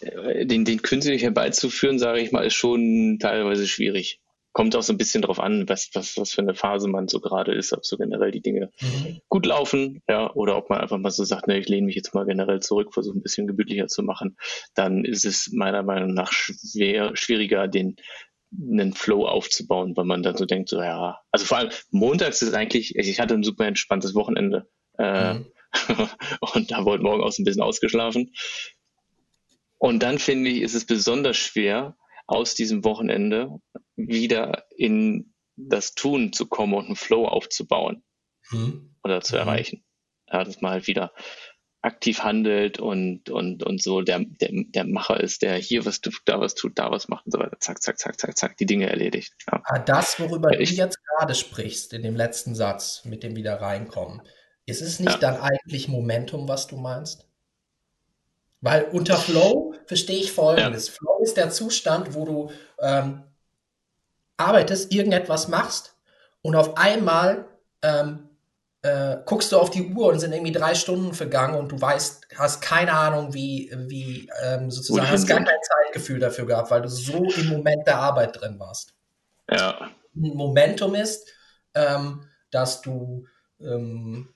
[0.00, 4.20] den, den künstlich herbeizuführen, sage ich mal, ist schon teilweise schwierig.
[4.54, 7.20] Kommt auch so ein bisschen drauf an, was, was, was für eine Phase man so
[7.20, 9.20] gerade ist, ob so generell die Dinge mhm.
[9.28, 12.14] gut laufen, ja, oder ob man einfach mal so sagt, ne, ich lehne mich jetzt
[12.14, 14.38] mal generell zurück, versuche ein bisschen gemütlicher zu machen,
[14.74, 17.96] dann ist es meiner Meinung nach schwer, schwieriger, den
[18.58, 22.54] einen Flow aufzubauen, weil man dann so denkt, so ja, also vor allem montags ist
[22.54, 24.68] eigentlich, ich hatte ein super entspanntes Wochenende.
[24.98, 25.46] Äh, mhm.
[26.54, 28.32] und da wurde morgen auch so ein bisschen ausgeschlafen.
[29.78, 33.50] Und dann finde ich, ist es besonders schwer, aus diesem Wochenende
[33.96, 38.02] wieder in das Tun zu kommen und einen Flow aufzubauen
[38.50, 38.96] mhm.
[39.02, 39.40] oder zu mhm.
[39.40, 39.84] erreichen.
[40.30, 41.12] Ja, dass man halt wieder
[41.84, 46.14] aktiv handelt und, und, und so der, der, der Macher ist, der hier was tut,
[46.24, 47.58] da was tut, da was macht und so weiter.
[47.60, 49.34] Zack, zack, zack, zack, zack, die Dinge erledigt.
[49.52, 49.60] Ja.
[49.64, 53.36] Ah, das, worüber ja, ich, du jetzt gerade sprichst, in dem letzten Satz, mit dem
[53.36, 54.22] wieder reinkommen,
[54.64, 55.18] ist es nicht ja.
[55.18, 57.28] dann eigentlich Momentum, was du meinst?
[58.64, 60.86] Weil unter Flow verstehe ich folgendes.
[60.86, 60.94] Ja.
[60.94, 62.50] Flow ist der Zustand, wo du
[62.80, 63.22] ähm,
[64.38, 65.94] arbeitest, irgendetwas machst
[66.40, 67.44] und auf einmal
[67.82, 68.30] ähm,
[68.80, 72.26] äh, guckst du auf die Uhr und sind irgendwie drei Stunden vergangen und du weißt,
[72.38, 76.88] hast keine Ahnung, wie, wie ähm, sozusagen, hast gar kein Zeitgefühl dafür gehabt, weil du
[76.88, 78.94] so im Moment der Arbeit drin warst.
[79.50, 79.90] Ja.
[80.16, 81.28] Ein Momentum ist,
[81.74, 83.26] ähm, dass du
[83.60, 84.32] ähm,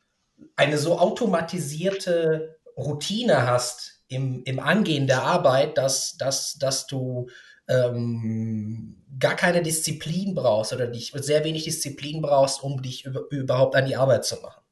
[0.55, 7.29] eine so automatisierte Routine hast im, im Angehen der Arbeit, dass, dass, dass du
[7.69, 13.77] ähm, gar keine Disziplin brauchst oder dich sehr wenig Disziplin brauchst, um dich über, überhaupt
[13.77, 14.63] an die Arbeit zu machen.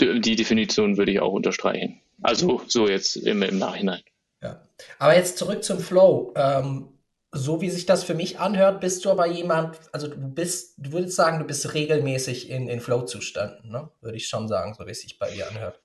[0.00, 2.00] Die Definition würde ich auch unterstreichen.
[2.22, 4.02] Also so jetzt im, im Nachhinein.
[4.42, 4.62] Ja.
[4.98, 6.32] Aber jetzt zurück zum Flow.
[6.36, 6.88] Ähm,
[7.32, 10.92] so wie sich das für mich anhört, bist du aber jemand, also du bist, du
[10.92, 13.90] würdest sagen, du bist regelmäßig in, in Flow-Zuständen, ne?
[14.02, 15.80] Würde ich schon sagen, so wie es sich bei dir anhört.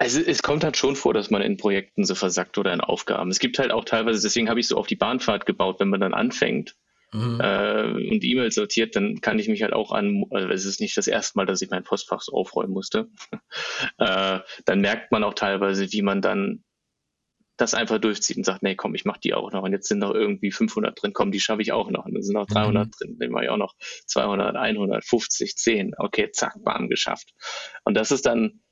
[0.00, 3.30] Also es kommt halt schon vor, dass man in Projekten so versackt oder in Aufgaben.
[3.30, 6.00] Es gibt halt auch teilweise, deswegen habe ich so auf die Bahnfahrt gebaut, wenn man
[6.00, 6.74] dann anfängt
[7.12, 7.38] mhm.
[7.38, 10.96] äh, und E-Mails sortiert, dann kann ich mich halt auch an, also es ist nicht
[10.96, 13.10] das erste Mal, dass ich mein Postfach so aufräumen musste.
[13.98, 16.64] äh, dann merkt man auch teilweise, wie man dann
[17.58, 19.64] das einfach durchzieht und sagt, nee, komm, ich mache die auch noch.
[19.64, 22.06] Und jetzt sind noch irgendwie 500 drin, komm, die schaffe ich auch noch.
[22.06, 22.90] Und dann sind noch 300 mhm.
[22.92, 23.74] drin, dann mache ich auch noch
[24.06, 25.92] 200, 100, 50, 10.
[25.98, 27.34] Okay, zack, bam, geschafft.
[27.84, 28.62] Und das ist dann,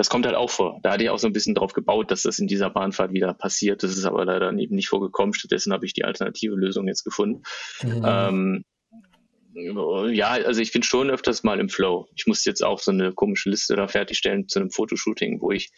[0.00, 0.80] das kommt halt auch vor.
[0.82, 3.34] Da hatte ich auch so ein bisschen drauf gebaut, dass das in dieser Bahnfahrt wieder
[3.34, 3.82] passiert.
[3.82, 5.34] Das ist aber leider eben nicht vorgekommen.
[5.34, 7.42] Stattdessen habe ich die alternative Lösung jetzt gefunden.
[7.82, 8.02] Mhm.
[8.06, 8.64] Ähm,
[10.14, 12.08] ja, also ich bin schon öfters mal im Flow.
[12.16, 15.70] Ich musste jetzt auch so eine komische Liste da fertigstellen zu einem Fotoshooting, wo ich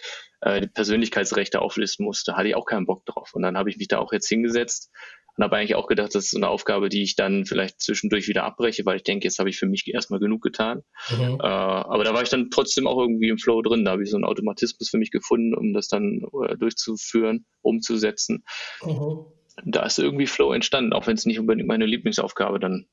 [0.43, 2.37] äh, die Persönlichkeitsrechte auflisten musste.
[2.37, 3.35] Hatte ich auch keinen Bock drauf.
[3.35, 4.93] Und dann habe ich mich da auch jetzt hingesetzt
[5.37, 8.45] und habe eigentlich auch gedacht, das ist eine Aufgabe, die ich dann vielleicht zwischendurch wieder
[8.45, 10.83] abbreche, weil ich denke, jetzt habe ich für mich erstmal genug getan.
[11.11, 11.39] Mhm.
[11.41, 13.85] Äh, aber da war ich dann trotzdem auch irgendwie im Flow drin.
[13.85, 18.45] Da habe ich so einen Automatismus für mich gefunden, um das dann äh, durchzuführen, umzusetzen.
[18.85, 19.25] Mhm.
[19.65, 22.87] Da ist irgendwie Flow entstanden, auch wenn es nicht unbedingt meine Lieblingsaufgabe dann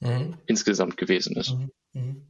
[0.00, 0.36] mhm.
[0.46, 1.52] insgesamt gewesen ist.
[1.52, 1.70] Mhm.
[1.92, 2.26] mhm.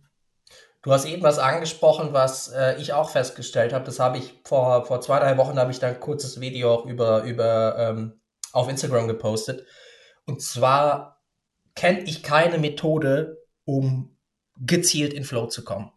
[0.83, 3.85] Du hast eben was angesprochen, was äh, ich auch festgestellt habe.
[3.85, 6.87] Das habe ich vor, vor zwei, drei Wochen habe ich da ein kurzes Video auch
[6.87, 8.20] über, über ähm,
[8.57, 9.66] auf Instagram gepostet.
[10.25, 11.23] Und zwar
[11.75, 14.16] kenne ich keine Methode, um
[14.59, 15.92] gezielt in Flow zu kommen.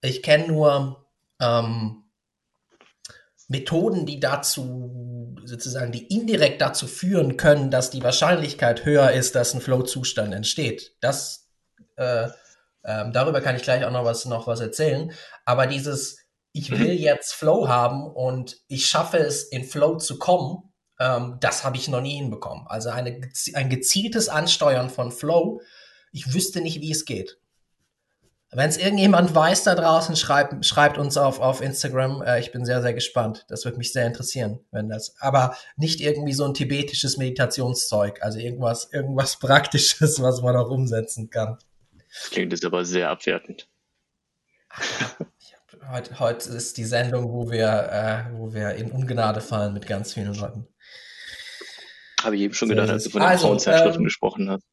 [0.00, 1.06] Ich kenne nur
[1.40, 2.04] ähm,
[3.48, 9.52] Methoden, die dazu sozusagen, die indirekt dazu führen können, dass die Wahrscheinlichkeit höher ist, dass
[9.54, 10.96] ein Flow-Zustand entsteht.
[11.00, 11.50] Das
[11.96, 12.28] äh,
[12.84, 15.12] ähm, darüber kann ich gleich auch noch was noch was erzählen.
[15.44, 16.18] Aber dieses,
[16.52, 20.69] ich will jetzt Flow haben und ich schaffe es, in Flow zu kommen,
[21.00, 22.66] ähm, das habe ich noch nie hinbekommen.
[22.68, 23.20] Also eine,
[23.54, 25.60] ein gezieltes Ansteuern von Flow.
[26.12, 27.38] Ich wüsste nicht, wie es geht.
[28.52, 32.22] Wenn es irgendjemand weiß da draußen, schreibt, schreibt uns auf, auf Instagram.
[32.22, 33.46] Äh, ich bin sehr, sehr gespannt.
[33.48, 35.14] Das würde mich sehr interessieren, wenn das.
[35.20, 38.22] Aber nicht irgendwie so ein tibetisches Meditationszeug.
[38.22, 41.58] Also irgendwas, irgendwas Praktisches, was man auch umsetzen kann.
[42.30, 43.68] Klingt jetzt aber sehr abwertend.
[45.88, 50.12] Heute, heute ist die Sendung, wo wir, äh, wo wir in Ungnade fallen mit ganz
[50.12, 50.68] vielen Leuten.
[52.22, 54.64] Habe ich eben schon gedacht, als du von den also, Frauenzeitschriften ähm, gesprochen hast.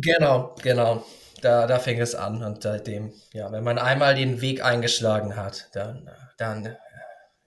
[0.00, 1.04] Genau, genau.
[1.42, 5.68] Da, da fing es an und seitdem, ja, wenn man einmal den Weg eingeschlagen hat,
[5.74, 6.76] dann, dann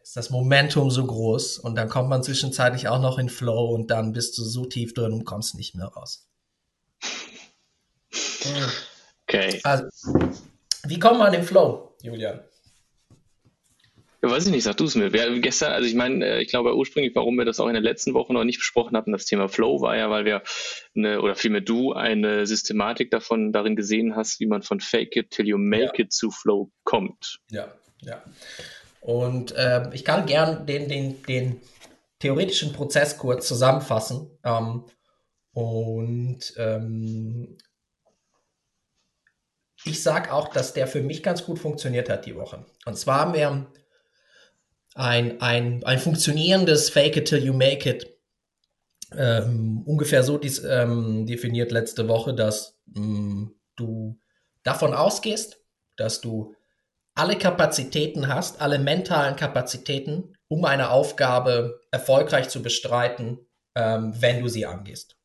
[0.02, 3.92] ist das Momentum so groß und dann kommt man zwischenzeitlich auch noch in Flow und
[3.92, 6.28] dann bist du so tief drin und kommst nicht mehr raus.
[9.32, 9.62] Okay.
[9.64, 9.86] Also,
[10.86, 12.40] wie kommt man in Flow, Julian?
[14.22, 15.14] Ja, weiß ich nicht, sag du es mir.
[15.14, 17.82] Wir, gestern, also ich meine, äh, ich glaube ursprünglich, warum wir das auch in der
[17.82, 20.44] letzten Woche noch nicht besprochen hatten, das Thema Flow war ja, weil wir
[20.96, 25.32] eine, oder vielmehr du eine Systematik davon darin gesehen hast, wie man von Fake it
[25.32, 26.04] till you make ja.
[26.06, 27.40] it zu Flow kommt.
[27.50, 28.22] Ja, ja.
[29.00, 31.62] Und äh, ich kann gern den, den, den
[32.20, 34.30] theoretischen Prozess kurz zusammenfassen.
[34.44, 34.84] Ähm,
[35.54, 37.58] und ähm,
[39.86, 42.66] ich sage auch, dass der für mich ganz gut funktioniert hat die Woche.
[42.86, 43.68] Und zwar haben wir
[45.00, 48.18] ein, ein, ein funktionierendes Fake it till you make it
[49.16, 54.20] ähm, ungefähr so dies, ähm, definiert letzte Woche, dass ähm, du
[54.64, 55.64] davon ausgehst,
[55.96, 56.54] dass du
[57.16, 63.40] alle Kapazitäten hast, alle mentalen Kapazitäten, um eine Aufgabe erfolgreich zu bestreiten,
[63.76, 65.19] ähm, wenn du sie angehst.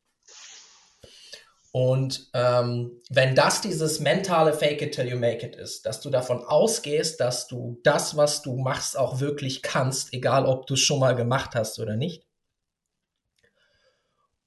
[1.75, 6.09] Und ähm, wenn das dieses mentale Fake it till you make it ist, dass du
[6.09, 10.79] davon ausgehst, dass du das, was du machst, auch wirklich kannst, egal ob du es
[10.79, 12.25] schon mal gemacht hast oder nicht.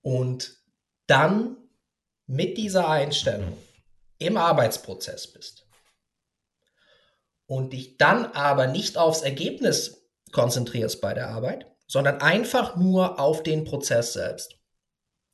[0.01, 0.57] Und
[1.07, 1.59] dann
[2.27, 3.59] mit dieser Einstellung
[4.17, 5.67] im Arbeitsprozess bist
[7.45, 13.43] und dich dann aber nicht aufs Ergebnis konzentrierst bei der Arbeit, sondern einfach nur auf
[13.43, 14.55] den Prozess selbst.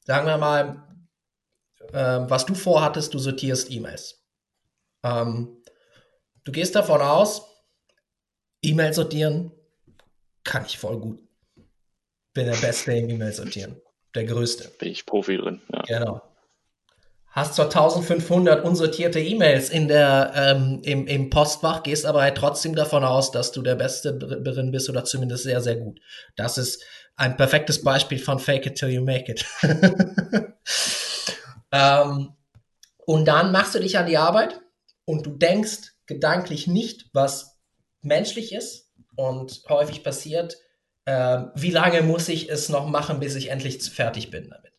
[0.00, 0.88] Sagen wir mal,
[1.92, 4.24] ähm, was du vorhattest, du sortierst E-Mails.
[5.02, 5.62] Ähm,
[6.44, 7.42] du gehst davon aus,
[8.62, 9.52] E-Mail sortieren
[10.44, 11.20] kann ich voll gut.
[12.34, 13.80] Bin der Beste im E-Mail sortieren.
[14.14, 14.70] Der Größte.
[14.78, 15.82] Bin ich Profi drin, ja.
[15.98, 16.22] Genau.
[17.30, 22.76] Hast zwar 1500 unsortierte E-Mails in der, ähm, im, im Postfach, gehst aber halt trotzdem
[22.76, 25.98] davon aus, dass du der Beste drin bist oder zumindest sehr, sehr gut.
[26.36, 26.84] Das ist
[27.16, 29.44] ein perfektes Beispiel von Fake it till you make it.
[31.74, 32.36] Ähm,
[33.04, 34.60] und dann machst du dich an die Arbeit
[35.04, 37.58] und du denkst gedanklich nicht, was
[38.00, 40.56] menschlich ist und häufig passiert,
[41.04, 44.72] äh, wie lange muss ich es noch machen, bis ich endlich fertig bin damit.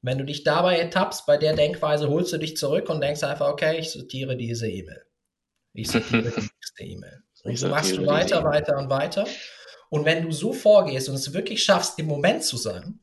[0.00, 3.48] Wenn du dich dabei ertappst, bei der Denkweise holst du dich zurück und denkst einfach,
[3.48, 5.04] okay, ich sortiere diese E-Mail.
[5.74, 7.22] Ich sortiere die nächste E-Mail.
[7.44, 9.26] Und so machst du weiter, weiter und weiter.
[9.90, 13.00] Und wenn du so vorgehst und es wirklich schaffst, im Moment zu sein,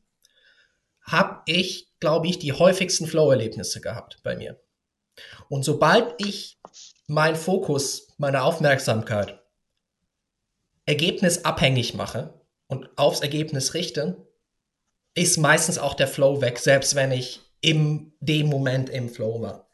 [1.02, 4.60] habe ich, glaube ich, die häufigsten Flow-Erlebnisse gehabt bei mir.
[5.48, 6.60] Und sobald ich
[7.06, 9.40] meinen Fokus, meine Aufmerksamkeit
[10.86, 14.28] ergebnisabhängig mache und aufs Ergebnis richte,
[15.14, 19.68] ist meistens auch der Flow weg, selbst wenn ich im dem Moment im Flow war.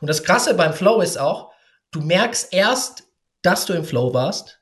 [0.00, 1.52] Und das Krasse beim Flow ist auch,
[1.90, 3.04] du merkst erst,
[3.42, 4.59] dass du im Flow warst,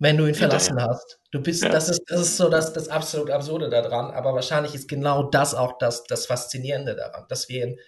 [0.00, 0.88] wenn du ihn verlassen ja.
[0.88, 1.20] hast.
[1.30, 1.68] Du bist, ja.
[1.68, 5.54] das ist, das ist so das, das absolut Absurde daran, aber wahrscheinlich ist genau das
[5.54, 7.78] auch das, das Faszinierende daran, dass wir ihn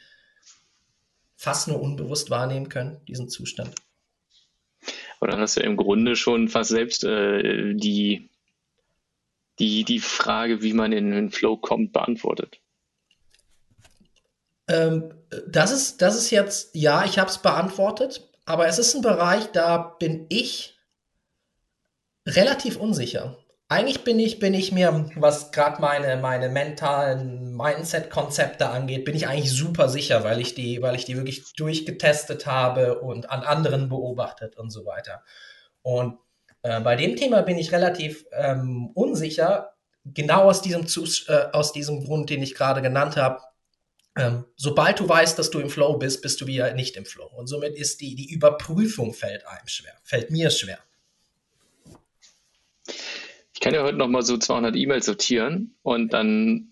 [1.35, 3.75] fast nur unbewusst wahrnehmen können, diesen Zustand.
[5.19, 8.29] Aber dann hast du im Grunde schon fast selbst äh, die,
[9.59, 12.61] die, die Frage, wie man in den Flow kommt, beantwortet.
[14.69, 15.15] Ähm,
[15.49, 19.47] das, ist, das ist jetzt, ja, ich habe es beantwortet, aber es ist ein Bereich,
[19.53, 20.72] da bin ich
[22.27, 23.39] relativ unsicher.
[23.69, 29.27] Eigentlich bin ich, bin ich mir, was gerade meine, meine mentalen Mindset-Konzepte angeht, bin ich
[29.27, 33.89] eigentlich super sicher, weil ich die, weil ich die wirklich durchgetestet habe und an anderen
[33.89, 35.23] beobachtet und so weiter.
[35.81, 36.19] Und
[36.61, 39.73] äh, bei dem Thema bin ich relativ ähm, unsicher,
[40.05, 43.41] genau aus diesem, Zus äh, aus diesem Grund, den ich gerade genannt habe.
[44.19, 47.31] Ähm, sobald du weißt, dass du im Flow bist, bist du wieder nicht im Flow.
[47.35, 50.79] Und somit ist die, die Überprüfung fällt einem schwer, fällt mir schwer
[53.63, 56.69] kann ja heute noch mal so 200 E-Mails sortieren und dann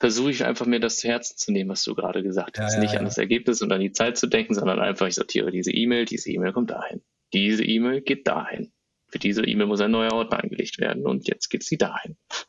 [0.00, 2.72] versuche ich einfach mir das zu Herzen zu nehmen, was du gerade gesagt hast.
[2.72, 2.98] Ja, ja, Nicht ja.
[2.98, 6.06] an das Ergebnis und an die Zeit zu denken, sondern einfach, ich sortiere diese E-Mail,
[6.06, 7.02] diese E-Mail kommt dahin.
[7.32, 8.72] Diese E-Mail geht dahin.
[9.08, 12.16] Für diese E-Mail muss ein neuer Ordner angelegt werden und jetzt geht sie dahin.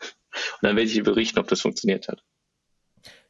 [0.61, 2.23] Und dann werde ich dir berichten, ob das funktioniert hat.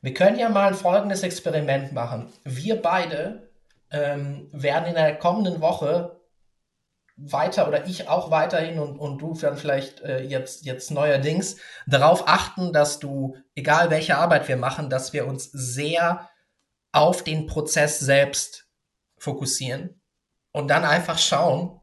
[0.02, 2.28] Wir können ja mal ein folgendes Experiment machen.
[2.44, 3.50] Wir beide
[3.92, 6.17] ähm, werden in der kommenden Woche
[7.18, 12.28] weiter oder ich auch weiterhin und, und du dann vielleicht äh, jetzt, jetzt neuerdings darauf
[12.28, 16.30] achten, dass du, egal welche Arbeit wir machen, dass wir uns sehr
[16.92, 18.68] auf den Prozess selbst
[19.18, 20.00] fokussieren
[20.52, 21.82] und dann einfach schauen,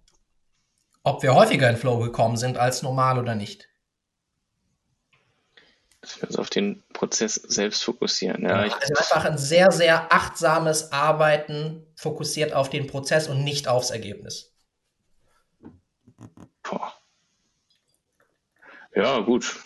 [1.03, 3.69] ob wir häufiger in Flow gekommen sind als normal oder nicht.
[6.01, 8.43] Dass wir uns auf den Prozess selbst fokussieren.
[8.43, 13.91] Ja, also einfach ein sehr, sehr achtsames Arbeiten fokussiert auf den Prozess und nicht aufs
[13.91, 14.54] Ergebnis.
[18.95, 19.57] Ja, gut.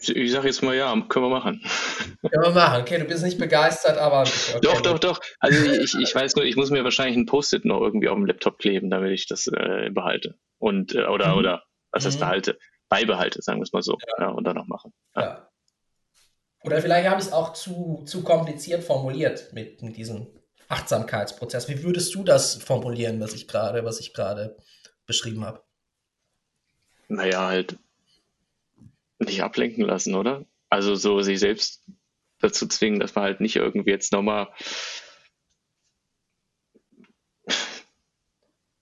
[0.00, 1.62] Ich, ich sage jetzt mal ja, können wir machen.
[2.22, 2.80] Können wir machen.
[2.80, 4.22] Okay, du bist nicht begeistert, aber.
[4.22, 4.58] Okay.
[4.62, 5.20] Doch, doch, doch.
[5.40, 8.24] Also ich, ich weiß nur, ich muss mir wahrscheinlich ein Post-it noch irgendwie auf dem
[8.24, 10.36] Laptop kleben, damit ich das äh, behalte.
[10.58, 11.38] Und, äh, oder, mhm.
[11.38, 12.20] oder, was heißt mhm.
[12.20, 12.58] behalte?
[12.88, 13.98] Beibehalte, sagen wir es mal so.
[14.18, 14.26] Ja.
[14.26, 14.92] ja und dann noch machen.
[15.14, 15.22] Ja.
[15.22, 15.50] ja.
[16.62, 20.28] Oder vielleicht habe ich es auch zu, zu kompliziert formuliert mit, mit diesem
[20.68, 21.68] Achtsamkeitsprozess.
[21.68, 24.56] Wie würdest du das formulieren, was ich gerade, was ich gerade
[25.06, 25.62] beschrieben habe?
[27.08, 27.78] Naja, halt
[29.20, 30.44] nicht ablenken lassen, oder?
[30.68, 31.84] Also so sich selbst
[32.40, 34.48] dazu zwingen, dass man halt nicht irgendwie jetzt nochmal,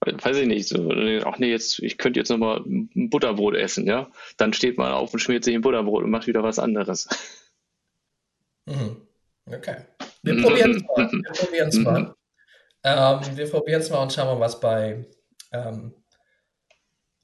[0.00, 0.90] weiß ich nicht, so,
[1.24, 4.10] ach nee, jetzt, ich könnte jetzt nochmal ein Butterbrot essen, ja?
[4.36, 7.08] Dann steht man auf und schmiert sich ein Butterbrot und macht wieder was anderes.
[8.66, 9.08] Mhm.
[9.46, 9.76] Okay.
[10.22, 11.10] Wir probieren es mal.
[11.10, 12.14] Wir probieren es mal.
[12.84, 15.04] Ähm, wir probieren es mal und schauen mal, was bei,
[15.52, 15.94] ähm,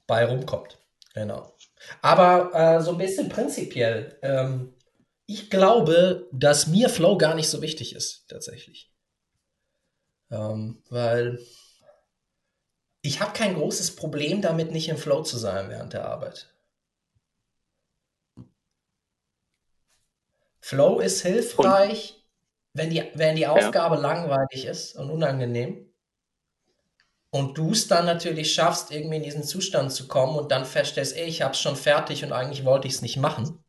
[0.07, 0.77] bei rumkommt.
[1.13, 1.54] Genau.
[2.01, 4.73] Aber äh, so ein bisschen prinzipiell, ähm,
[5.25, 8.91] ich glaube, dass mir Flow gar nicht so wichtig ist, tatsächlich.
[10.29, 11.39] Ähm, weil
[13.01, 16.51] ich habe kein großes Problem damit, nicht im Flow zu sein während der Arbeit.
[20.59, 22.23] Flow ist hilfreich,
[22.73, 24.01] wenn die, wenn die Aufgabe ja.
[24.01, 25.84] langweilig ist und unangenehm
[27.35, 31.17] und du es dann natürlich schaffst, irgendwie in diesen Zustand zu kommen und dann feststellst,
[31.17, 33.61] ey, ich habe es schon fertig und eigentlich wollte ich es nicht machen,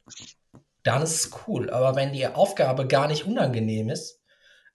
[0.84, 1.68] dann ist es cool.
[1.70, 4.22] Aber wenn die Aufgabe gar nicht unangenehm ist,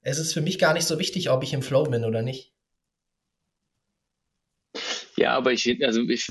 [0.01, 2.53] ist es für mich gar nicht so wichtig, ob ich im Flow bin oder nicht.
[5.15, 6.27] Ja, aber ich, also ich,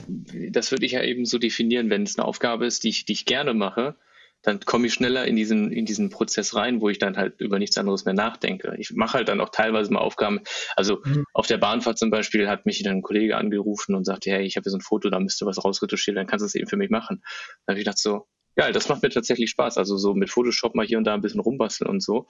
[0.50, 3.12] das würde ich ja eben so definieren, wenn es eine Aufgabe ist, die ich, die
[3.12, 3.96] ich gerne mache,
[4.42, 7.58] dann komme ich schneller in diesen, in diesen Prozess rein, wo ich dann halt über
[7.58, 8.74] nichts anderes mehr nachdenke.
[8.78, 10.40] Ich mache halt dann auch teilweise mal Aufgaben.
[10.76, 11.24] Also mhm.
[11.34, 14.56] auf der Bahnfahrt zum Beispiel hat mich dann ein Kollege angerufen und sagte, hey, ich
[14.56, 16.76] habe hier so ein Foto, da müsste was rausretuschiert, dann kannst du es eben für
[16.76, 17.22] mich machen.
[17.66, 18.26] Da habe ich gedacht so,
[18.56, 19.76] ja, das macht mir tatsächlich Spaß.
[19.76, 22.26] Also so mit Photoshop mal hier und da ein bisschen rumbasteln und so.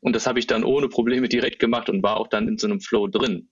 [0.00, 2.66] Und das habe ich dann ohne Probleme direkt gemacht und war auch dann in so
[2.66, 3.50] einem Flow drin.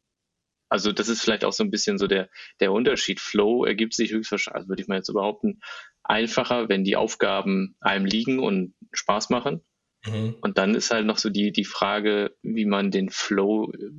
[0.69, 2.29] Also das ist vielleicht auch so ein bisschen so der,
[2.61, 3.21] der Unterschied.
[3.21, 5.61] Flow ergibt sich höchstwahrscheinlich, also würde ich mal jetzt behaupten,
[6.03, 9.63] einfacher, wenn die Aufgaben einem liegen und Spaß machen.
[10.05, 10.37] Mhm.
[10.41, 13.91] Und dann ist halt noch so die, die Frage, wie man den Flow äh,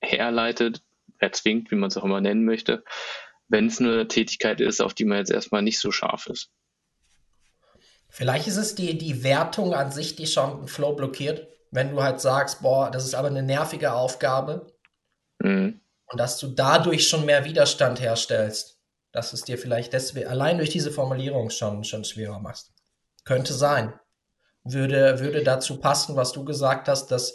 [0.00, 0.82] herleitet,
[1.18, 2.84] erzwingt, wie man es auch immer nennen möchte,
[3.48, 6.50] wenn es eine Tätigkeit ist, auf die man jetzt erstmal nicht so scharf ist.
[8.08, 11.48] Vielleicht ist es die, die Wertung an sich, die schon Flow blockiert.
[11.70, 14.72] Wenn du halt sagst, boah, das ist aber eine nervige Aufgabe.
[15.42, 15.80] Mhm.
[16.06, 18.78] Und dass du dadurch schon mehr Widerstand herstellst.
[19.12, 22.72] Dass es dir vielleicht deswegen allein durch diese Formulierung schon, schon schwerer machst.
[23.24, 23.94] Könnte sein.
[24.64, 27.34] Würde, würde dazu passen, was du gesagt hast, dass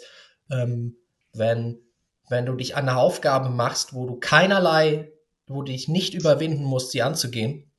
[0.50, 0.96] ähm,
[1.32, 1.80] wenn,
[2.28, 5.12] wenn du dich an eine Aufgabe machst, wo du keinerlei,
[5.46, 7.70] wo du dich nicht überwinden musst, sie anzugehen,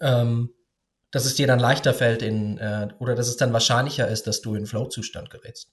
[0.00, 0.54] ähm,
[1.10, 4.40] dass es dir dann leichter fällt in, äh, oder dass es dann wahrscheinlicher ist, dass
[4.40, 5.72] du in Flow-Zustand gerätst.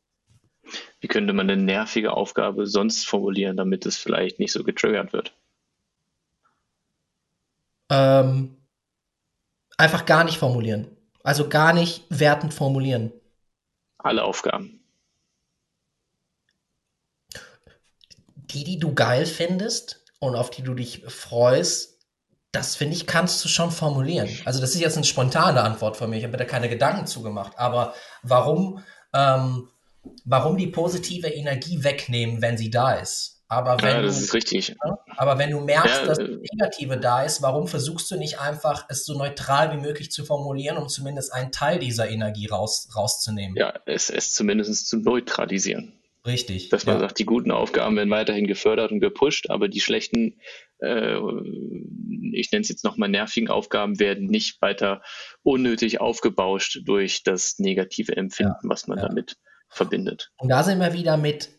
[1.00, 5.34] Wie könnte man eine nervige Aufgabe sonst formulieren, damit es vielleicht nicht so getriggert wird?
[7.90, 8.58] Ähm,
[9.78, 10.88] einfach gar nicht formulieren.
[11.24, 13.12] Also gar nicht wertend formulieren.
[13.98, 14.80] Alle Aufgaben.
[18.36, 21.96] Die, die du geil findest und auf die du dich freust,
[22.52, 24.30] das finde ich, kannst du schon formulieren.
[24.46, 26.18] Also das ist jetzt eine spontane Antwort von mir.
[26.18, 27.60] Ich habe mir da keine Gedanken zugemacht.
[27.60, 27.94] Aber
[28.24, 29.68] warum, ähm,
[30.26, 33.36] warum die positive Energie wegnehmen, wenn sie da ist?
[33.48, 34.70] Aber wenn ja, das du, ist richtig.
[34.70, 38.40] Ja, aber wenn du merkst, ja, dass das Negative da ist, warum versuchst du nicht
[38.40, 42.90] einfach, es so neutral wie möglich zu formulieren, um zumindest einen Teil dieser Energie raus,
[42.96, 43.56] rauszunehmen?
[43.56, 45.94] Ja, es, es zumindest zu neutralisieren.
[46.26, 46.70] Richtig.
[46.70, 47.02] Dass man ja.
[47.02, 50.40] sagt, die guten Aufgaben werden weiterhin gefördert und gepusht, aber die schlechten,
[50.80, 51.18] äh,
[52.34, 55.04] ich nenne es jetzt nochmal nervigen Aufgaben, werden nicht weiter
[55.44, 59.38] unnötig aufgebauscht durch das negative Empfinden, was man damit
[59.76, 60.32] verbindet.
[60.38, 61.50] Und da sind wir wieder mit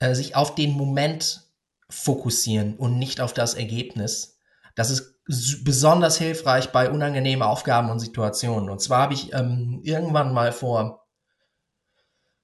[0.00, 1.42] äh, sich auf den Moment
[1.90, 4.38] fokussieren und nicht auf das Ergebnis.
[4.74, 5.12] Das ist
[5.64, 8.70] besonders hilfreich bei unangenehmen Aufgaben und Situationen.
[8.70, 11.02] Und zwar habe ich ähm, irgendwann mal vor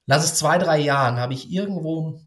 [0.09, 2.21] lass es zwei, drei Jahren, habe ich irgendwo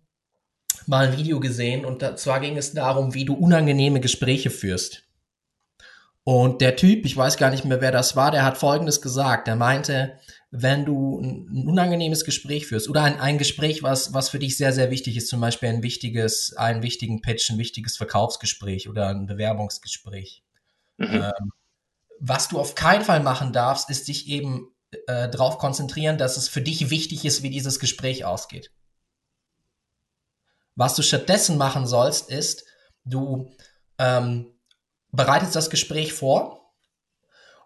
[0.86, 5.04] mal ein Video gesehen und da, zwar ging es darum, wie du unangenehme Gespräche führst.
[6.24, 9.48] Und der Typ, ich weiß gar nicht mehr, wer das war, der hat Folgendes gesagt.
[9.48, 10.20] Er meinte,
[10.52, 14.74] wenn du ein unangenehmes Gespräch führst oder ein, ein Gespräch, was, was für dich sehr,
[14.74, 19.28] sehr wichtig ist, zum Beispiel ein wichtiges, einen wichtigen Pitch, ein wichtiges Verkaufsgespräch oder ein
[19.28, 20.44] Bewerbungsgespräch.
[20.98, 21.08] Mhm.
[21.08, 21.52] Ähm,
[22.20, 24.68] was du auf keinen Fall machen darfst, ist dich eben
[25.08, 28.72] äh, darauf konzentrieren, dass es für dich wichtig ist, wie dieses Gespräch ausgeht.
[30.76, 32.66] Was du stattdessen machen sollst, ist,
[33.06, 33.56] du
[33.98, 34.48] ähm,
[35.12, 36.61] bereitest das Gespräch vor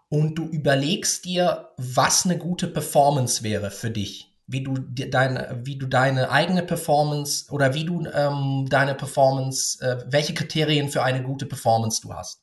[0.08, 4.32] und du überlegst dir, was eine gute Performance wäre für dich.
[4.46, 10.04] Wie du deine, wie du deine eigene Performance oder wie du ähm, deine Performance, äh,
[10.06, 12.42] welche Kriterien für eine gute Performance du hast.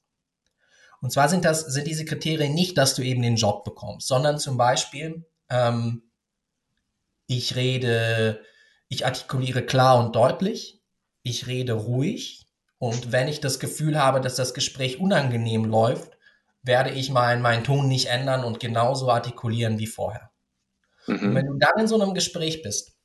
[1.00, 4.38] Und zwar sind das, sind diese Kriterien nicht, dass du eben den Job bekommst, sondern
[4.38, 6.04] zum Beispiel, ähm,
[7.28, 8.42] ich rede,
[8.90, 10.82] ich artikuliere klar und deutlich,
[11.22, 12.48] ich rede ruhig
[12.80, 16.13] und wenn ich das Gefühl habe, dass das Gespräch unangenehm läuft,
[16.64, 20.32] werde ich meinen mein Ton nicht ändern und genauso artikulieren wie vorher.
[21.08, 21.16] Mhm.
[21.16, 22.98] Und wenn du dann in so einem Gespräch bist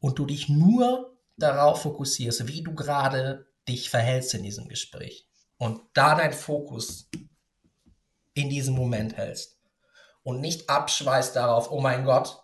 [0.00, 5.80] und du dich nur darauf fokussierst, wie du gerade dich verhältst in diesem Gespräch, und
[5.94, 7.08] da dein Fokus
[8.34, 9.60] in diesem Moment hältst
[10.22, 12.42] und nicht abschweißt darauf, oh mein Gott,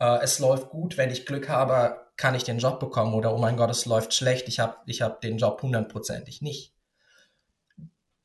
[0.00, 3.38] äh, es läuft gut, wenn ich Glück habe, kann ich den Job bekommen oder oh
[3.38, 6.73] mein Gott, es läuft schlecht, ich habe ich hab den Job hundertprozentig nicht.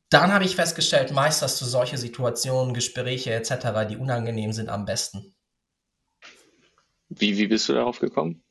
[0.09, 5.35] Dann habe ich festgestellt, meisterst du solche Situationen, Gespräche etc., die unangenehm sind, am besten.
[7.09, 8.43] Wie, wie bist du darauf gekommen?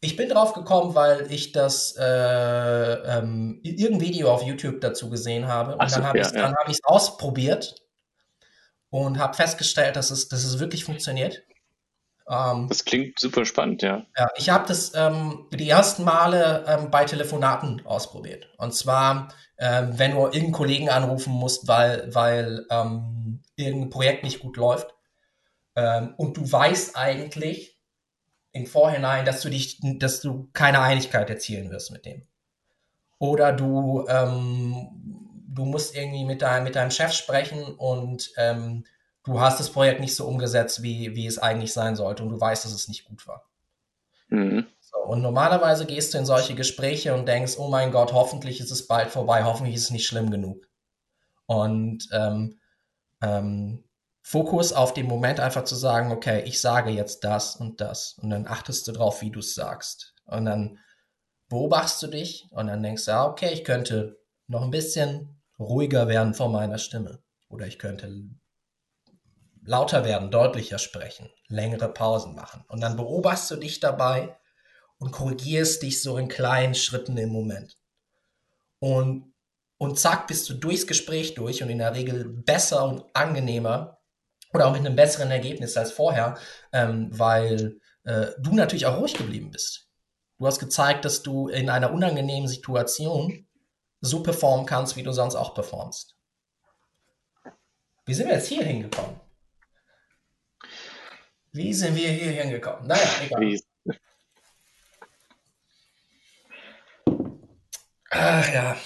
[0.00, 5.48] Ich bin drauf gekommen, weil ich das äh, ähm, irgendein Video auf YouTube dazu gesehen
[5.48, 6.52] habe und so, dann habe ja, ich es ja.
[6.52, 7.74] hab ausprobiert
[8.90, 11.42] und habe festgestellt, dass es, dass es wirklich funktioniert.
[12.28, 14.04] Ähm, das klingt super spannend, ja.
[14.16, 18.48] Ja, ich habe das ähm, die ersten Male ähm, bei Telefonaten ausprobiert.
[18.58, 24.40] Und zwar, ähm, wenn du irgendeinen Kollegen anrufen musst, weil, weil ähm, irgendein Projekt nicht
[24.40, 24.94] gut läuft
[25.74, 27.78] ähm, und du weißt eigentlich,
[28.52, 32.26] im Vorhinein, dass du dich, dass du keine Einigkeit erzielen wirst mit dem.
[33.18, 34.88] Oder du, ähm,
[35.48, 38.84] du musst irgendwie mit, dein, mit deinem Chef sprechen und ähm,
[39.28, 42.40] du hast das Projekt nicht so umgesetzt, wie, wie es eigentlich sein sollte und du
[42.40, 43.44] weißt, dass es nicht gut war.
[44.28, 44.66] Mhm.
[44.80, 48.70] So, und normalerweise gehst du in solche Gespräche und denkst, oh mein Gott, hoffentlich ist
[48.70, 50.66] es bald vorbei, hoffentlich ist es nicht schlimm genug.
[51.46, 52.58] Und ähm,
[53.20, 53.84] ähm,
[54.22, 58.14] Fokus auf den Moment einfach zu sagen, okay, ich sage jetzt das und das.
[58.20, 60.14] Und dann achtest du drauf, wie du es sagst.
[60.24, 60.78] Und dann
[61.48, 66.08] beobachtest du dich und dann denkst du, ja, okay, ich könnte noch ein bisschen ruhiger
[66.08, 67.20] werden vor meiner Stimme.
[67.48, 68.28] Oder ich könnte
[69.68, 72.64] lauter werden, deutlicher sprechen, längere Pausen machen.
[72.68, 74.34] Und dann beobachtest du dich dabei
[74.98, 77.76] und korrigierst dich so in kleinen Schritten im Moment.
[78.78, 79.34] Und,
[79.76, 83.98] und zack, bist du durchs Gespräch durch und in der Regel besser und angenehmer
[84.54, 86.38] oder auch mit einem besseren Ergebnis als vorher,
[86.72, 89.90] ähm, weil äh, du natürlich auch ruhig geblieben bist.
[90.38, 93.46] Du hast gezeigt, dass du in einer unangenehmen Situation
[94.00, 96.16] so performen kannst, wie du sonst auch performst.
[98.06, 99.27] Wie sind wir jetzt hier hingekommen?
[101.52, 102.86] Wie sind wir hier hingekommen?
[102.86, 103.58] Naja, egal.
[108.10, 108.76] Ach ja,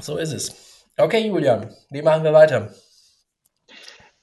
[0.00, 0.86] so ist es.
[0.96, 2.74] Okay, Julian, wie machen wir weiter?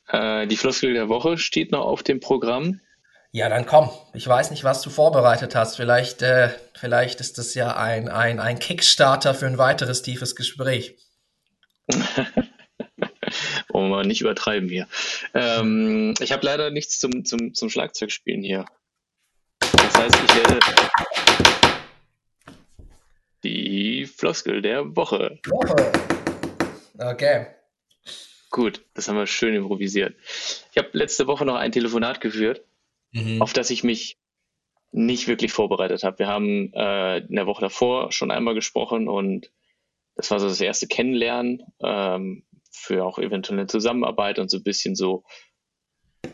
[0.08, 2.80] Äh, die Floskel der Woche steht noch auf dem Programm.
[3.32, 3.90] Ja, dann komm.
[4.14, 5.78] Ich weiß nicht, was du vorbereitet hast.
[5.78, 10.98] Vielleicht, äh, vielleicht ist das ja ein, ein, ein Kickstarter für ein weiteres tiefes Gespräch.
[13.90, 14.88] Wollen wir nicht übertreiben hier.
[15.34, 18.66] Ähm, ich habe leider nichts zum, zum, zum Schlagzeugspielen hier.
[19.60, 20.60] Das heißt, ich werde
[23.44, 25.40] die Floskel der Woche.
[25.48, 25.92] Woche.
[26.98, 27.48] Okay.
[28.52, 30.16] Gut, das haben wir schön improvisiert.
[30.72, 32.64] Ich habe letzte Woche noch ein Telefonat geführt,
[33.12, 33.42] mhm.
[33.42, 34.18] auf das ich mich
[34.92, 36.20] nicht wirklich vorbereitet habe.
[36.20, 39.52] Wir haben äh, in der Woche davor schon einmal gesprochen und
[40.16, 44.64] das war so das erste Kennenlernen ähm, für auch eventuell eine Zusammenarbeit und so ein
[44.64, 45.24] bisschen so,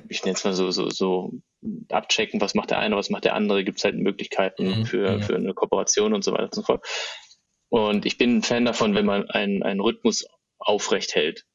[0.10, 1.32] ich nenne es mal so, so, so
[1.90, 4.86] abchecken, was macht der eine, was macht der andere, gibt es halt Möglichkeiten mhm.
[4.86, 6.86] für, für eine Kooperation und so weiter und so fort.
[7.70, 10.26] Und ich bin ein Fan davon, wenn man einen, einen Rhythmus
[10.58, 11.46] aufrecht hält.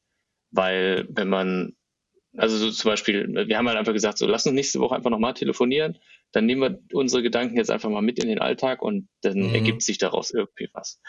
[0.51, 1.75] Weil wenn man,
[2.37, 5.09] also so zum Beispiel, wir haben halt einfach gesagt, so lass uns nächste Woche einfach
[5.09, 5.97] nochmal telefonieren,
[6.31, 9.55] dann nehmen wir unsere Gedanken jetzt einfach mal mit in den Alltag und dann mhm.
[9.55, 10.99] ergibt sich daraus irgendwie was.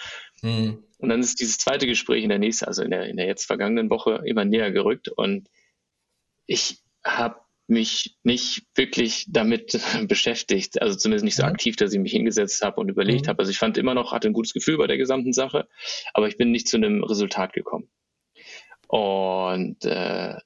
[0.42, 0.84] Mhm.
[1.04, 3.44] Und dann ist dieses zweite Gespräch in der nächsten, also in der, in der jetzt
[3.44, 5.50] vergangenen Woche immer näher gerückt und
[6.46, 9.78] ich habe mich nicht wirklich damit
[10.08, 11.50] beschäftigt, also zumindest nicht so mhm.
[11.50, 13.28] aktiv, dass ich mich hingesetzt habe und überlegt mhm.
[13.28, 13.40] habe.
[13.40, 15.68] Also ich fand immer noch, hatte ein gutes Gefühl bei der gesamten Sache,
[16.14, 17.90] aber ich bin nicht zu einem Resultat gekommen.
[18.88, 20.36] Und äh,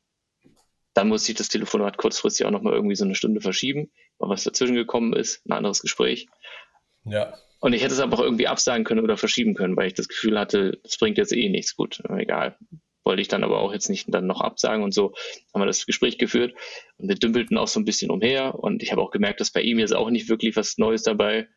[0.95, 4.43] dann musste ich das Telefonat kurzfristig auch nochmal irgendwie so eine Stunde verschieben, weil was
[4.43, 6.27] dazwischen gekommen ist, ein anderes Gespräch.
[7.05, 7.39] Ja.
[7.61, 10.09] Und ich hätte es aber auch irgendwie absagen können oder verschieben können, weil ich das
[10.09, 11.75] Gefühl hatte, das bringt jetzt eh nichts.
[11.77, 12.57] Gut, egal.
[13.05, 15.15] Wollte ich dann aber auch jetzt nicht dann noch absagen und so
[15.53, 16.55] haben wir das Gespräch geführt
[16.99, 19.63] und wir dümpelten auch so ein bisschen umher und ich habe auch gemerkt, dass bei
[19.63, 21.49] ihm jetzt auch nicht wirklich was Neues dabei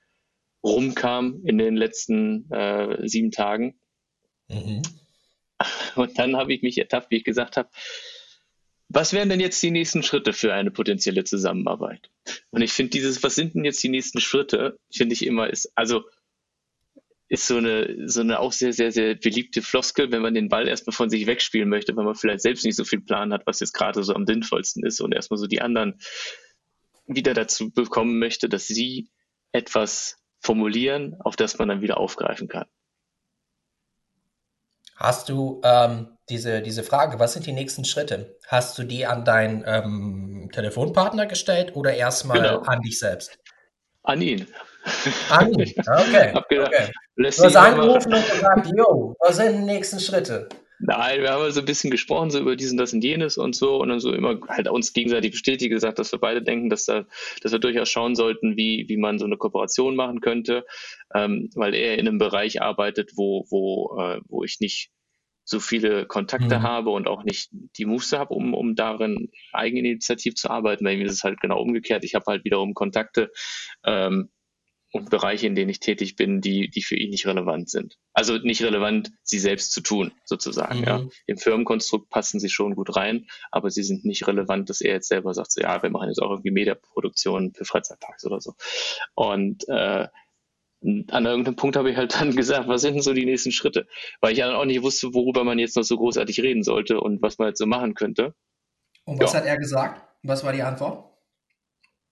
[0.63, 3.79] rumkam in den letzten äh, sieben Tagen.
[4.47, 4.81] Mhm.
[5.95, 7.69] Und dann habe ich mich ertappt, wie ich gesagt habe,
[8.93, 12.09] was wären denn jetzt die nächsten Schritte für eine potenzielle Zusammenarbeit?
[12.49, 15.71] Und ich finde dieses, was sind denn jetzt die nächsten Schritte, finde ich immer, ist,
[15.75, 16.03] also,
[17.29, 20.67] ist so eine, so eine auch sehr, sehr, sehr beliebte Floskel, wenn man den Ball
[20.67, 23.61] erstmal von sich wegspielen möchte, weil man vielleicht selbst nicht so viel Plan hat, was
[23.61, 25.99] jetzt gerade so am sinnvollsten ist und erstmal so die anderen
[27.07, 29.09] wieder dazu bekommen möchte, dass sie
[29.53, 32.67] etwas formulieren, auf das man dann wieder aufgreifen kann.
[35.01, 38.37] Hast du ähm, diese, diese Frage, was sind die nächsten Schritte?
[38.47, 42.59] Hast du die an deinen ähm, Telefonpartner gestellt oder erstmal genau.
[42.59, 43.39] an dich selbst?
[44.03, 44.45] An ihn.
[45.31, 46.33] An ihn, okay.
[46.49, 46.91] Gedacht, okay.
[47.15, 50.49] Du hast angerufen und gesagt, yo, was sind die nächsten Schritte?
[50.83, 53.79] Nein, wir haben so ein bisschen gesprochen, so über diesen, das und jenes und so
[53.79, 57.05] und dann so immer halt uns gegenseitig bestätigt gesagt, dass wir beide denken, dass da,
[57.41, 60.65] dass wir durchaus schauen sollten, wie, wie man so eine Kooperation machen könnte,
[61.13, 64.89] ähm, weil er in einem Bereich arbeitet, wo, wo, äh, wo ich nicht
[65.43, 66.63] so viele Kontakte mhm.
[66.63, 70.83] habe und auch nicht die Muße habe, um, um darin eigeninitiativ zu arbeiten.
[70.83, 72.03] Bei mir ist es halt genau umgekehrt.
[72.03, 73.31] Ich habe halt wiederum Kontakte
[73.83, 74.29] ähm,
[74.91, 77.97] und Bereiche, in denen ich tätig bin, die, die für ihn nicht relevant sind.
[78.13, 80.79] Also nicht relevant, sie selbst zu tun, sozusagen.
[80.79, 80.85] Mhm.
[80.85, 81.03] Ja.
[81.27, 85.07] Im Firmenkonstrukt passen sie schon gut rein, aber sie sind nicht relevant, dass er jetzt
[85.07, 88.53] selber sagt, so, ja, wir machen jetzt auch irgendwie Mediaproduktionen für Freizeitparks oder so.
[89.15, 90.07] Und äh,
[90.83, 93.87] an irgendeinem Punkt habe ich halt dann gesagt, was sind denn so die nächsten Schritte?
[94.19, 97.21] Weil ich dann auch nicht wusste, worüber man jetzt noch so großartig reden sollte und
[97.21, 98.35] was man jetzt so machen könnte.
[99.05, 99.39] Und was ja.
[99.39, 100.01] hat er gesagt?
[100.23, 101.10] Was war die Antwort?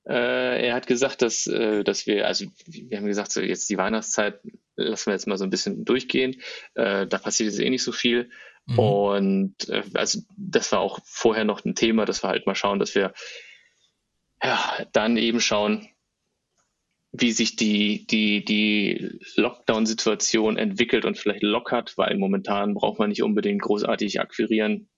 [0.10, 3.78] Äh, er hat gesagt, dass, äh, dass wir, also wir haben gesagt, so jetzt die
[3.78, 4.40] Weihnachtszeit
[4.76, 6.42] lassen wir jetzt mal so ein bisschen durchgehen.
[6.74, 8.32] Äh, da passiert jetzt eh nicht so viel.
[8.66, 8.80] Mhm.
[8.80, 9.56] Und
[9.94, 13.14] also das war auch vorher noch ein Thema, dass wir halt mal schauen, dass wir
[14.42, 15.88] ja dann eben schauen,
[17.12, 23.24] wie sich die, die, die Lockdown-Situation entwickelt und vielleicht lockert, weil momentan braucht man nicht
[23.24, 24.90] unbedingt großartig akquirieren.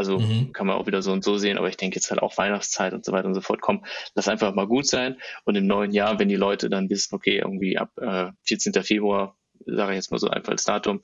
[0.00, 0.54] Also mhm.
[0.54, 2.94] kann man auch wieder so und so sehen, aber ich denke jetzt halt auch Weihnachtszeit
[2.94, 3.60] und so weiter und so fort.
[3.60, 3.84] Komm,
[4.14, 5.18] lass einfach mal gut sein.
[5.44, 8.72] Und im neuen Jahr, wenn die Leute dann wissen, okay, irgendwie ab äh, 14.
[8.82, 9.36] Februar,
[9.66, 11.02] sage ich jetzt mal so einfach als Datum,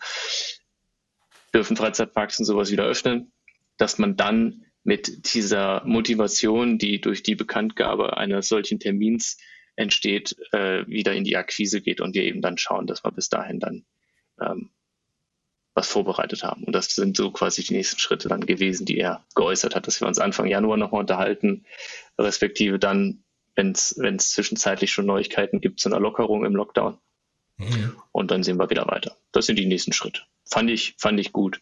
[1.53, 3.33] dürfen Freizeitparks und sowas wieder öffnen,
[3.77, 9.37] dass man dann mit dieser Motivation, die durch die Bekanntgabe eines solchen Termins
[9.75, 13.29] entsteht, äh, wieder in die Akquise geht und wir eben dann schauen, dass wir bis
[13.29, 13.85] dahin dann
[14.41, 14.71] ähm,
[15.77, 16.65] was vorbereitet haben.
[16.65, 20.01] Und das sind so quasi die nächsten Schritte dann gewesen, die er geäußert hat, dass
[20.01, 21.67] wir uns Anfang Januar nochmal unterhalten,
[22.19, 23.23] respektive dann,
[23.55, 26.99] wenn es zwischenzeitlich schon Neuigkeiten gibt zu einer Lockerung im Lockdown.
[27.59, 27.95] Mhm.
[28.11, 29.17] Und dann sehen wir wieder weiter.
[29.33, 30.23] Das sind die nächsten Schritte.
[30.45, 31.61] Fand ich, fand ich gut.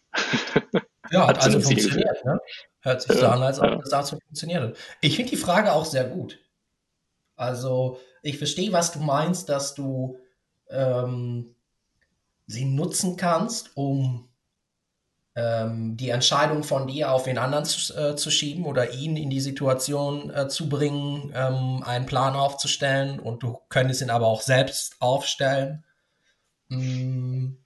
[1.11, 2.25] Ja, hat, hat also funktioniert.
[2.25, 2.39] Ne?
[2.79, 3.75] Hört sich ja, so an, als ob ja.
[3.75, 4.75] das dazu funktioniert.
[5.01, 6.39] Ich finde die Frage auch sehr gut.
[7.35, 10.17] Also, ich verstehe, was du meinst, dass du
[10.69, 11.55] ähm,
[12.47, 14.29] sie nutzen kannst, um
[15.35, 19.29] ähm, die Entscheidung von dir auf den anderen zu, äh, zu schieben oder ihn in
[19.29, 24.41] die Situation äh, zu bringen, ähm, einen Plan aufzustellen und du könntest ihn aber auch
[24.41, 25.83] selbst aufstellen.
[26.69, 27.57] Hm.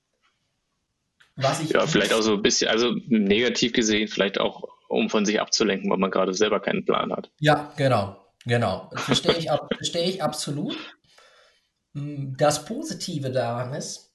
[1.35, 5.25] Was ich ja, vielleicht auch so ein bisschen, also negativ gesehen, vielleicht auch, um von
[5.25, 7.31] sich abzulenken, weil man gerade selber keinen Plan hat.
[7.39, 8.89] Ja, genau, genau.
[8.95, 10.75] Verstehe ich, verstehe ich absolut.
[11.93, 14.08] Hm, das Positive daran ist,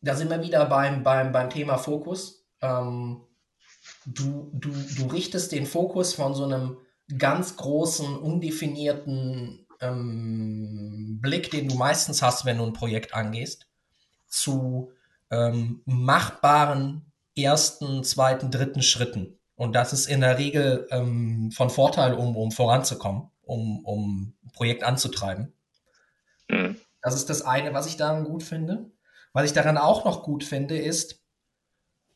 [0.00, 2.44] da sind wir wieder beim, beim, beim Thema Fokus.
[2.60, 3.22] Ähm,
[4.04, 6.78] du, du, du richtest den Fokus von so einem
[7.18, 13.68] ganz großen, undefinierten ähm, Blick, den du meistens hast, wenn du ein Projekt angehst,
[14.28, 14.92] zu
[15.30, 19.38] ähm, machbaren ersten, zweiten, dritten Schritten.
[19.54, 24.52] Und das ist in der Regel ähm, von Vorteil, um, um voranzukommen, um, um ein
[24.52, 25.52] Projekt anzutreiben.
[26.48, 26.76] Mhm.
[27.02, 28.90] Das ist das eine, was ich daran gut finde.
[29.36, 31.22] Was ich daran auch noch gut finde, ist,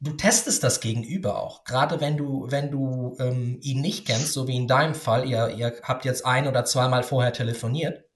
[0.01, 1.64] du testest das Gegenüber auch.
[1.64, 5.51] Gerade wenn du, wenn du ähm, ihn nicht kennst, so wie in deinem Fall, ihr,
[5.51, 8.07] ihr habt jetzt ein oder zweimal vorher telefoniert,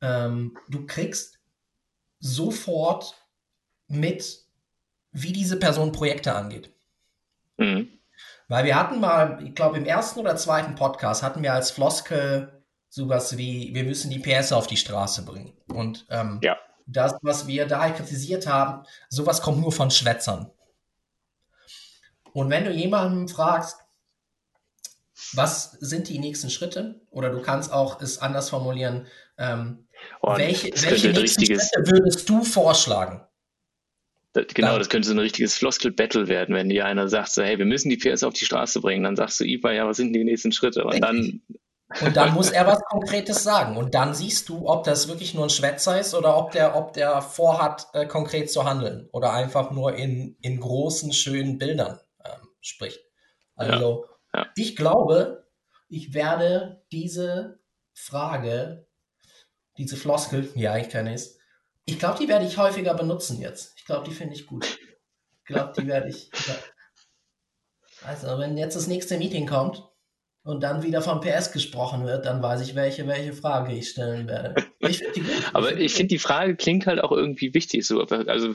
[0.00, 1.38] ähm, du kriegst
[2.18, 3.14] sofort
[3.86, 4.40] mit,
[5.12, 6.74] wie diese Person Projekte angeht.
[7.56, 7.88] Mhm.
[8.48, 12.64] Weil wir hatten mal, ich glaube, im ersten oder zweiten Podcast hatten wir als Floskel
[12.88, 15.56] sowas wie, wir müssen die PS auf die Straße bringen.
[15.68, 16.56] Und ähm, ja
[16.88, 20.50] das, was wir da kritisiert haben, sowas kommt nur von Schwätzern.
[22.32, 23.78] Und wenn du jemanden fragst,
[25.34, 27.00] was sind die nächsten Schritte?
[27.10, 29.86] Oder du kannst auch es anders formulieren, ähm,
[30.22, 33.22] welche, welche nächsten Schritte würdest du vorschlagen?
[34.32, 37.42] Das, genau, dann, das könnte so ein richtiges Floskel-Battle werden, wenn dir einer sagt, so,
[37.42, 39.04] hey, wir müssen die PS auf die Straße bringen.
[39.04, 40.84] Dann sagst du, Iba, ja, was sind die nächsten Schritte?
[40.84, 41.42] Und dann
[42.00, 43.76] und dann muss er was Konkretes sagen.
[43.76, 46.92] Und dann siehst du, ob das wirklich nur ein Schwätzer ist oder ob der, ob
[46.92, 52.48] der vorhat, äh, konkret zu handeln oder einfach nur in, in großen, schönen Bildern ähm,
[52.60, 53.00] spricht.
[53.54, 54.46] Also, ja, ja.
[54.54, 55.46] ich glaube,
[55.88, 57.58] ich werde diese
[57.94, 58.86] Frage,
[59.78, 61.38] diese Floskel, ja, ich kenne es,
[61.86, 63.72] ich glaube, die werde ich häufiger benutzen jetzt.
[63.76, 64.66] Ich glaube, die finde ich gut.
[64.66, 66.30] Ich glaube, die werde ich.
[66.46, 66.54] Ja.
[68.02, 69.87] Also, wenn jetzt das nächste Meeting kommt,
[70.48, 74.26] und dann wieder von PS gesprochen wird, dann weiß ich, welche, welche Frage ich stellen
[74.26, 74.54] werde.
[74.80, 75.02] Ich
[75.52, 77.84] Aber ich finde, die Frage klingt halt auch irgendwie wichtig.
[77.84, 78.00] So.
[78.00, 78.54] Also,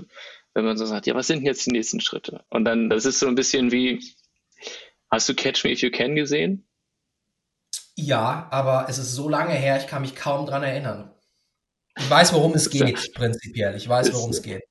[0.53, 2.45] wenn man so sagt, ja, was sind jetzt die nächsten Schritte?
[2.49, 4.01] Und dann, das ist so ein bisschen wie,
[5.11, 6.65] hast du Catch Me If You Can gesehen?
[7.95, 11.13] Ja, aber es ist so lange her, ich kann mich kaum dran erinnern.
[11.99, 13.75] Ich weiß, worum es geht, prinzipiell.
[13.75, 14.63] Ich weiß, worum es geht.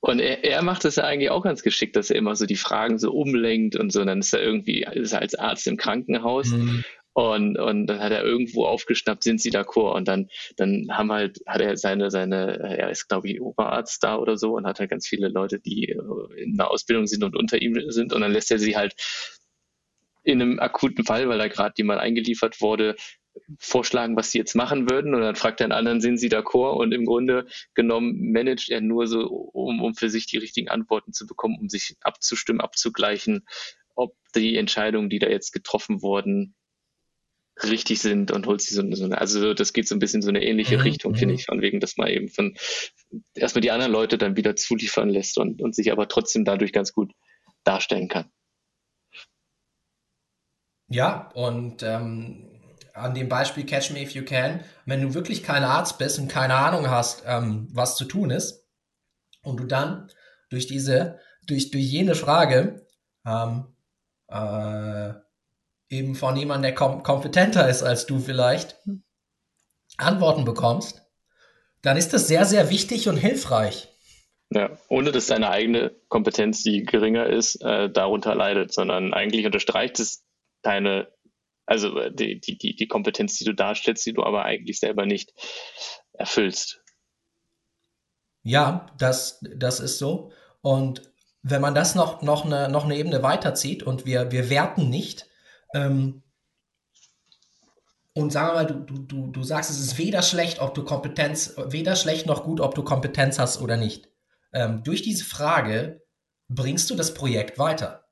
[0.00, 2.56] Und er, er macht das ja eigentlich auch ganz geschickt, dass er immer so die
[2.56, 4.00] Fragen so umlenkt und so.
[4.00, 6.84] Und dann ist er irgendwie ist er als Arzt im Krankenhaus mhm.
[7.12, 9.94] und, und dann hat er irgendwo aufgeschnappt, sind sie d'accord?
[9.94, 14.16] Und dann, dann haben halt, hat er seine, seine, er ist glaube ich Oberarzt da
[14.16, 15.94] oder so und hat halt ganz viele Leute, die
[16.36, 18.14] in einer Ausbildung sind und unter ihm sind.
[18.14, 18.94] Und dann lässt er sie halt
[20.22, 22.96] in einem akuten Fall, weil da gerade jemand eingeliefert wurde,
[23.58, 25.14] vorschlagen, was sie jetzt machen würden.
[25.14, 26.76] Und dann fragt er einen anderen, sind sie d'accord?
[26.76, 31.12] Und im Grunde genommen managt er nur so, um, um für sich die richtigen Antworten
[31.12, 33.46] zu bekommen, um sich abzustimmen, abzugleichen,
[33.94, 36.54] ob die Entscheidungen, die da jetzt getroffen wurden,
[37.62, 40.28] richtig sind und holt sie so, so eine, also das geht so ein bisschen so
[40.28, 40.82] eine ähnliche mhm.
[40.82, 41.40] Richtung, finde mhm.
[41.40, 42.56] ich, von wegen, dass man eben von
[43.34, 46.92] erstmal die anderen Leute dann wieder zuliefern lässt und, und sich aber trotzdem dadurch ganz
[46.92, 47.12] gut
[47.64, 48.30] darstellen kann.
[50.88, 52.48] Ja, und ähm,
[52.94, 56.28] an dem Beispiel Catch Me If You Can, wenn du wirklich kein Arzt bist und
[56.28, 58.60] keine Ahnung hast, ähm, was zu tun ist,
[59.42, 60.10] und du dann
[60.50, 62.86] durch diese, durch, durch jene Frage
[63.26, 63.66] ähm,
[64.28, 65.12] äh,
[65.88, 68.76] eben von jemandem, der kom kompetenter ist als du vielleicht,
[69.96, 71.02] Antworten bekommst,
[71.82, 73.88] dann ist das sehr, sehr wichtig und hilfreich.
[74.52, 80.00] Ja, ohne dass deine eigene Kompetenz, die geringer ist, äh, darunter leidet, sondern eigentlich unterstreicht
[80.00, 80.24] es
[80.62, 81.08] deine,
[81.70, 85.32] also äh, die, die, die Kompetenz, die du darstellst, die du aber eigentlich selber nicht
[86.12, 86.82] erfüllst.
[88.42, 90.32] Ja, das, das ist so.
[90.62, 91.02] Und
[91.42, 95.28] wenn man das noch, noch, eine, noch eine Ebene weiterzieht und wir, wir werten nicht,
[95.72, 96.24] ähm,
[98.14, 100.84] und sagen wir mal, du, du, du, du sagst, es ist weder schlecht, ob du
[100.84, 104.08] Kompetenz, weder schlecht noch gut, ob du Kompetenz hast oder nicht.
[104.52, 106.02] Ähm, durch diese Frage
[106.48, 108.08] bringst du das Projekt weiter.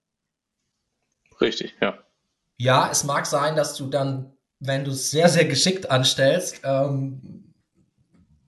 [1.40, 1.98] Richtig, ja.
[2.58, 7.54] Ja, es mag sein, dass du dann, wenn du es sehr, sehr geschickt anstellst, ähm,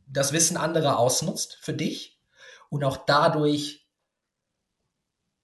[0.08, 2.20] das Wissen anderer ausnutzt für dich
[2.68, 3.88] und auch dadurch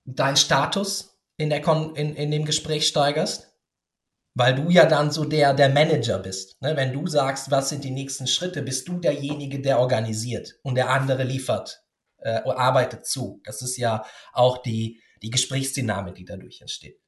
[0.04, 3.52] deinen Status in, der Kon in, in dem Gespräch steigerst.
[4.34, 6.60] Weil du ja dann so der, der Manager bist.
[6.60, 6.76] Ne?
[6.76, 10.90] Wenn du sagst, was sind die nächsten Schritte, bist du derjenige, der organisiert und der
[10.90, 11.82] andere liefert,
[12.18, 13.40] äh, arbeitet zu.
[13.44, 14.04] Das ist ja
[14.34, 17.00] auch die, die Gesprächsdynamik, die dadurch entsteht.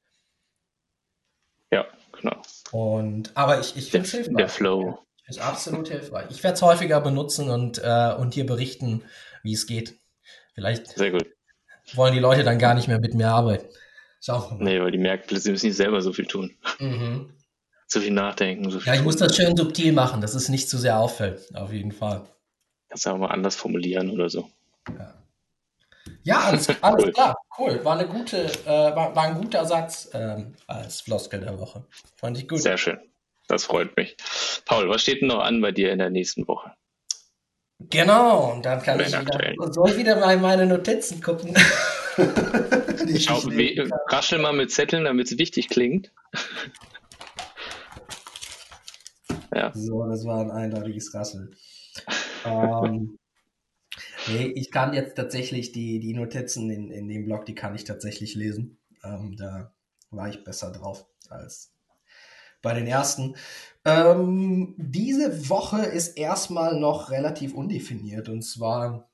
[1.71, 2.37] Ja, genau.
[2.73, 4.37] Und, aber ich, ich finde es hilfreich.
[4.37, 4.99] Der Flow.
[5.27, 6.27] Ist absolut hilfreich.
[6.31, 9.03] Ich werde es häufiger benutzen und, äh, und hier berichten,
[9.43, 9.99] wie es geht.
[10.55, 11.27] Vielleicht Sehr gut.
[11.95, 13.69] wollen die Leute dann gar nicht mehr mit mir arbeiten.
[14.23, 14.65] Schauen wir mal.
[14.65, 16.57] Nee, weil die merken, sie müssen nicht selber so viel tun.
[16.79, 17.35] Mhm.
[17.87, 18.71] So viel nachdenken.
[18.71, 19.05] So viel ja, ich tun.
[19.05, 22.25] muss das schön subtil machen, dass es nicht zu sehr auffällt, auf jeden Fall.
[22.89, 24.49] Kannst du auch mal anders formulieren oder so.
[24.89, 25.18] Ja,
[26.23, 27.13] ja alles, alles cool.
[27.13, 27.37] klar.
[27.59, 27.85] Cool.
[27.85, 31.85] War, eine gute, äh, war, war, ein guter Satz ähm, als Floskel der Woche.
[32.17, 32.61] Fand ich gut.
[32.61, 32.99] Sehr schön.
[33.49, 34.17] Das freut mich.
[34.67, 36.73] Paul, was steht denn noch an bei dir in der nächsten Woche?
[37.91, 41.57] Genau, und dann kann ich wieder, soll ich wieder mal in meine Notizen gucken.
[43.19, 43.41] Schau,
[44.09, 46.13] raschel mal mit Zetteln, damit es wichtig klingt.
[49.55, 49.71] ja.
[49.75, 51.55] So, das war ein eindeutiges Rasseln.
[52.45, 53.17] ähm,
[54.29, 57.85] nee, ich kann jetzt tatsächlich die, die Notizen in, in dem Blog, die kann ich
[57.85, 58.79] tatsächlich lesen.
[59.05, 59.73] Ähm, da
[60.11, 61.73] war ich besser drauf als
[62.63, 63.37] bei den ersten.
[63.85, 69.09] Ähm, diese Woche ist erstmal noch relativ undefiniert und zwar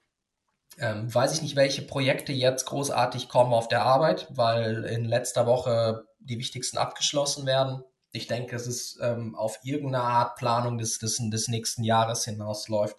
[0.78, 5.46] ähm, weiß ich nicht, welche Projekte jetzt großartig kommen auf der Arbeit, weil in letzter
[5.46, 7.84] Woche die wichtigsten abgeschlossen werden.
[8.12, 12.96] Ich denke, es ist ähm, auf irgendeine Art Planung des, des, des nächsten Jahres hinausläuft.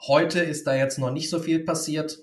[0.00, 2.18] Heute ist da jetzt noch nicht so viel passiert.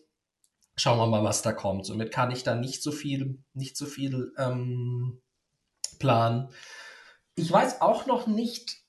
[0.76, 1.86] Schauen wir mal, was da kommt.
[1.86, 5.21] Somit kann ich da nicht so viel, nicht so viel ähm,
[5.99, 6.49] planen.
[7.36, 8.84] Ich weiß auch noch nicht,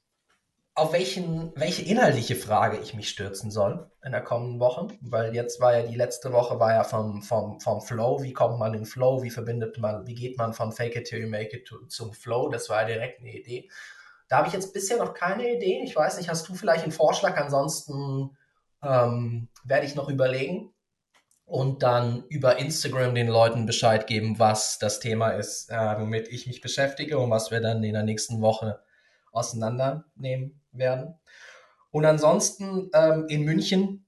[0.77, 5.61] auf welchen, welche inhaltliche Frage ich mich stürzen soll in der kommenden Woche, weil jetzt
[5.61, 8.85] war ja die letzte Woche war ja vom, vom, vom Flow, wie kommt man in
[8.85, 11.87] Flow, wie verbindet man, wie geht man von Fake it till you make it to,
[11.87, 13.71] zum Flow, das war ja direkt eine Idee.
[14.29, 15.83] Da habe ich jetzt bisher noch keine Idee.
[15.85, 17.37] Ich weiß nicht, hast du vielleicht einen Vorschlag?
[17.37, 18.37] Ansonsten
[18.85, 20.73] ähm, werde ich noch überlegen
[21.47, 26.47] und dann über Instagram den Leuten Bescheid geben, was das Thema ist, äh, womit ich
[26.47, 28.81] mich beschäftige und was wir dann in der nächsten Woche
[29.33, 31.15] auseinandernehmen werden.
[31.91, 34.07] Und ansonsten ähm, in München,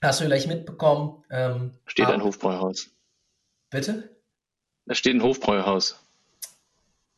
[0.00, 1.24] hast du vielleicht mitbekommen.
[1.30, 2.90] Ähm, steht ein Hofbräuhaus.
[3.70, 4.16] Bitte?
[4.86, 6.03] Da steht ein Hofbräuhaus.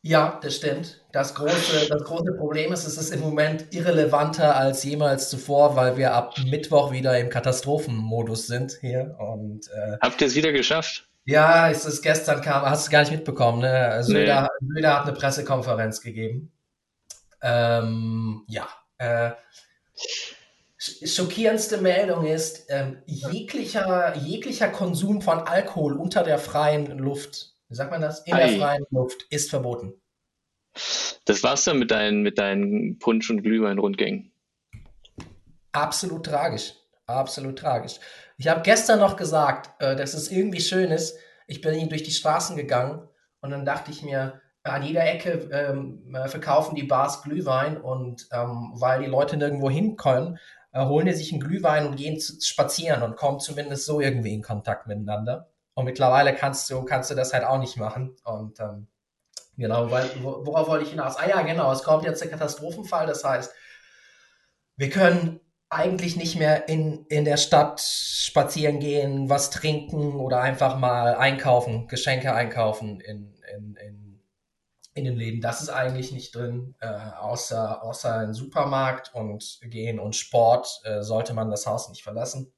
[0.01, 1.05] Ja, das stimmt.
[1.11, 5.97] Das große, das große Problem ist, es ist im Moment irrelevanter als jemals zuvor, weil
[5.97, 9.15] wir ab Mittwoch wieder im Katastrophenmodus sind hier.
[9.19, 11.09] Und, äh, Habt ihr es wieder geschafft?
[11.25, 14.01] Ja, es ist gestern kam, hast du gar nicht mitbekommen, ne?
[14.03, 14.75] Söder, nee.
[14.75, 16.53] Söder hat eine Pressekonferenz gegeben
[17.41, 18.67] ähm, ja.
[18.97, 19.31] Äh,
[20.77, 27.91] schockierendste Meldung ist, ähm, jeglicher, jeglicher Konsum von Alkohol unter der freien Luft, wie sagt
[27.91, 28.25] man das?
[28.25, 28.47] In Ei.
[28.47, 29.93] der freien Luft ist verboten.
[31.25, 34.31] Das war's dann mit deinen, mit deinen Punsch- und Glühwein-Rundgängen.
[35.71, 36.73] Absolut tragisch.
[37.05, 37.99] Absolut tragisch.
[38.37, 41.17] Ich habe gestern noch gesagt, äh, dass es irgendwie schön ist.
[41.47, 43.07] Ich bin durch die Straßen gegangen
[43.41, 48.27] und dann dachte ich mir, an jeder Ecke ähm, äh, verkaufen die Bars Glühwein und
[48.31, 50.37] ähm, weil die Leute nirgendwo hin können,
[50.73, 54.41] äh, holen die sich einen Glühwein und gehen spazieren und kommen zumindest so irgendwie in
[54.41, 55.49] Kontakt miteinander.
[55.77, 58.15] Und mittlerweile kannst du, kannst du das halt auch nicht machen.
[58.23, 58.87] Und ähm,
[59.57, 61.17] genau, weil, worauf wollte ich hinaus?
[61.17, 63.05] Ah ja, genau, es kommt jetzt der Katastrophenfall.
[63.05, 63.53] Das heißt,
[64.75, 70.79] wir können eigentlich nicht mehr in, in der Stadt spazieren gehen, was trinken oder einfach
[70.79, 74.19] mal einkaufen, Geschenke einkaufen in, in, in
[74.95, 75.41] in den Läden.
[75.41, 81.03] Das ist eigentlich nicht drin, äh, außer, außer im Supermarkt und gehen und Sport äh,
[81.03, 82.51] sollte man das Haus nicht verlassen.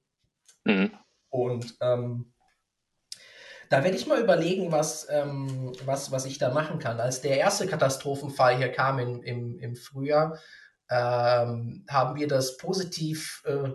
[0.63, 0.91] Mhm.
[1.27, 2.31] Und ähm,
[3.69, 6.99] da werde ich mal überlegen, was, ähm, was, was ich da machen kann.
[6.99, 10.39] Als der erste Katastrophenfall hier kam im, im, im Frühjahr,
[10.89, 13.69] ähm, haben wir das positiv äh,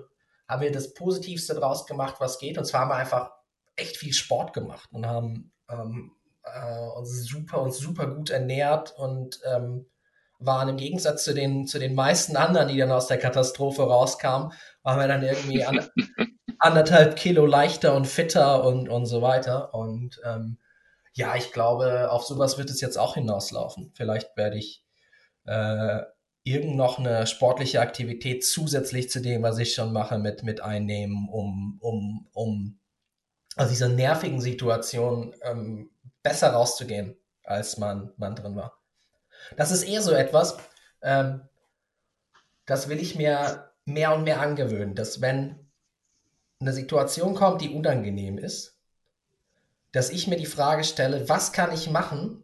[0.48, 2.58] haben wir das Positivste draus gemacht, was geht.
[2.58, 3.30] Und zwar haben wir einfach
[3.76, 9.40] echt viel Sport gemacht und haben ähm, äh, uns super uns super gut ernährt und
[9.44, 9.86] ähm,
[10.38, 14.52] waren im Gegensatz zu den, zu den meisten anderen, die dann aus der Katastrophe rauskamen,
[14.82, 15.88] waren wir dann irgendwie an,
[16.58, 19.74] anderthalb Kilo leichter und fitter und, und so weiter.
[19.74, 20.58] Und ähm,
[21.12, 23.92] ja, ich glaube, auf sowas wird es jetzt auch hinauslaufen.
[23.94, 24.84] Vielleicht werde ich
[25.46, 26.02] äh,
[26.42, 31.28] irgend noch eine sportliche Aktivität zusätzlich zu dem, was ich schon mache, mit, mit einnehmen,
[31.28, 32.78] um, um, um
[33.56, 35.90] aus dieser nervigen Situation ähm,
[36.22, 38.78] besser rauszugehen, als man, man drin war.
[39.56, 40.56] Das ist eher so etwas,
[41.02, 41.42] ähm,
[42.66, 45.63] das will ich mir mehr und mehr angewöhnen, dass wenn
[46.60, 48.78] eine Situation kommt, die unangenehm ist,
[49.92, 52.42] dass ich mir die Frage stelle, was kann ich machen,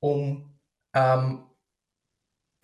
[0.00, 0.58] um
[0.94, 1.46] ähm,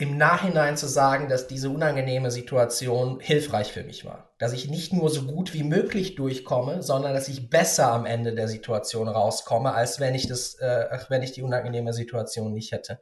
[0.02, 4.34] im Nachhinein zu sagen, dass diese unangenehme Situation hilfreich für mich war.
[4.38, 8.34] Dass ich nicht nur so gut wie möglich durchkomme, sondern dass ich besser am Ende
[8.34, 13.00] der Situation rauskomme, als wenn ich das, äh, wenn ich die unangenehme Situation nicht hätte.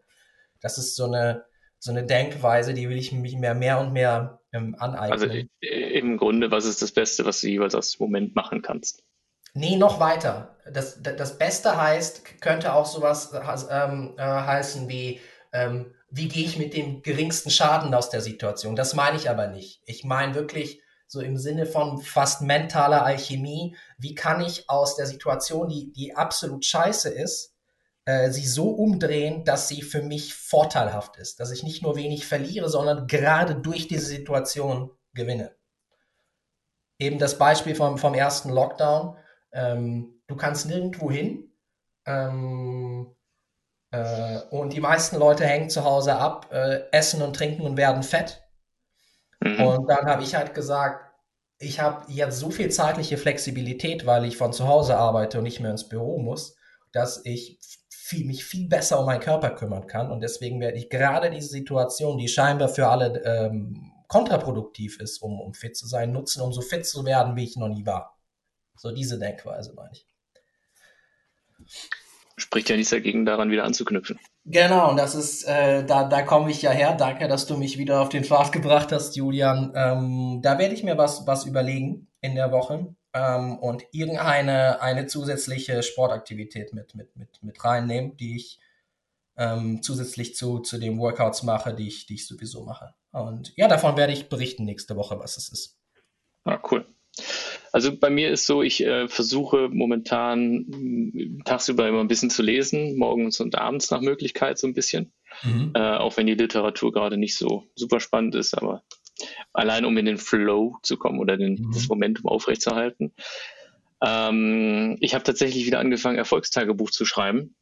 [0.61, 1.45] Das ist so eine,
[1.81, 5.13] so eine Denkweise, die will ich mich mehr, mehr und mehr ähm, aneignen.
[5.13, 5.27] Also
[5.61, 9.03] im Grunde, was ist das Beste, was du jeweils aus dem Moment machen kannst?
[9.55, 10.57] Nee, noch weiter.
[10.73, 13.33] Das, das Beste heißt, könnte auch sowas
[13.71, 15.21] ähm, äh, heißen wie,
[15.53, 18.77] ähm, wie gehe ich mit dem geringsten Schaden aus der Situation?
[18.77, 19.81] Das meine ich aber nicht.
[19.87, 25.07] Ich meine wirklich so im Sinne von fast mentaler Alchemie, wie kann ich aus der
[25.07, 27.50] Situation, die, die absolut scheiße ist,
[28.11, 32.27] äh, sie so umdrehen, dass sie für mich vorteilhaft ist, dass ich nicht nur wenig
[32.27, 35.55] verliere, sondern gerade durch diese Situation gewinne.
[36.99, 39.17] Eben das Beispiel vom, vom ersten Lockdown.
[39.53, 41.53] Ähm, du kannst nirgendwo hin.
[42.05, 43.15] Ähm,
[43.93, 48.03] äh, und die meisten Leute hängen zu Hause ab, äh, essen und trinken und werden
[48.03, 48.43] fett.
[49.41, 49.61] Mhm.
[49.63, 51.07] Und dann habe ich halt gesagt,
[51.59, 55.61] ich habe jetzt so viel zeitliche Flexibilität, weil ich von zu Hause arbeite und nicht
[55.61, 56.57] mehr ins Büro muss,
[56.93, 57.59] dass ich
[58.11, 60.11] viel, mich viel besser um meinen Körper kümmern kann.
[60.11, 65.41] Und deswegen werde ich gerade diese Situation, die scheinbar für alle ähm, kontraproduktiv ist, um,
[65.41, 68.19] um fit zu sein, nutzen, um so fit zu werden, wie ich noch nie war.
[68.77, 70.07] So diese Denkweise meine ich
[72.37, 74.19] spricht ja nichts dagegen, daran wieder anzuknüpfen.
[74.47, 76.97] Genau, und das ist, äh, da, da komme ich ja her.
[76.97, 79.73] Danke, dass du mich wieder auf den Pfad gebracht hast, Julian.
[79.75, 85.07] Ähm, da werde ich mir was, was überlegen in der Woche ähm, und irgendeine eine
[85.07, 88.61] zusätzliche Sportaktivität mit, mit, mit, mit reinnehmen, die ich
[89.37, 92.95] ähm, zusätzlich zu, zu den Workouts mache, die ich, die ich sowieso mache.
[93.13, 95.79] Und ja, davon werde ich berichten nächste Woche, was es ist.
[96.45, 96.87] Ah, cool.
[97.73, 102.43] Also bei mir ist so, ich äh, versuche momentan mm, tagsüber immer ein bisschen zu
[102.43, 105.13] lesen, morgens und abends nach Möglichkeit so ein bisschen.
[105.43, 105.73] Mhm.
[105.75, 108.83] Äh, auch wenn die Literatur gerade nicht so super spannend ist, aber
[109.53, 111.73] allein um in den Flow zu kommen oder den, mhm.
[111.73, 113.13] das Momentum aufrechtzuerhalten.
[114.03, 117.55] Ähm, ich habe tatsächlich wieder angefangen, Erfolgstagebuch zu schreiben.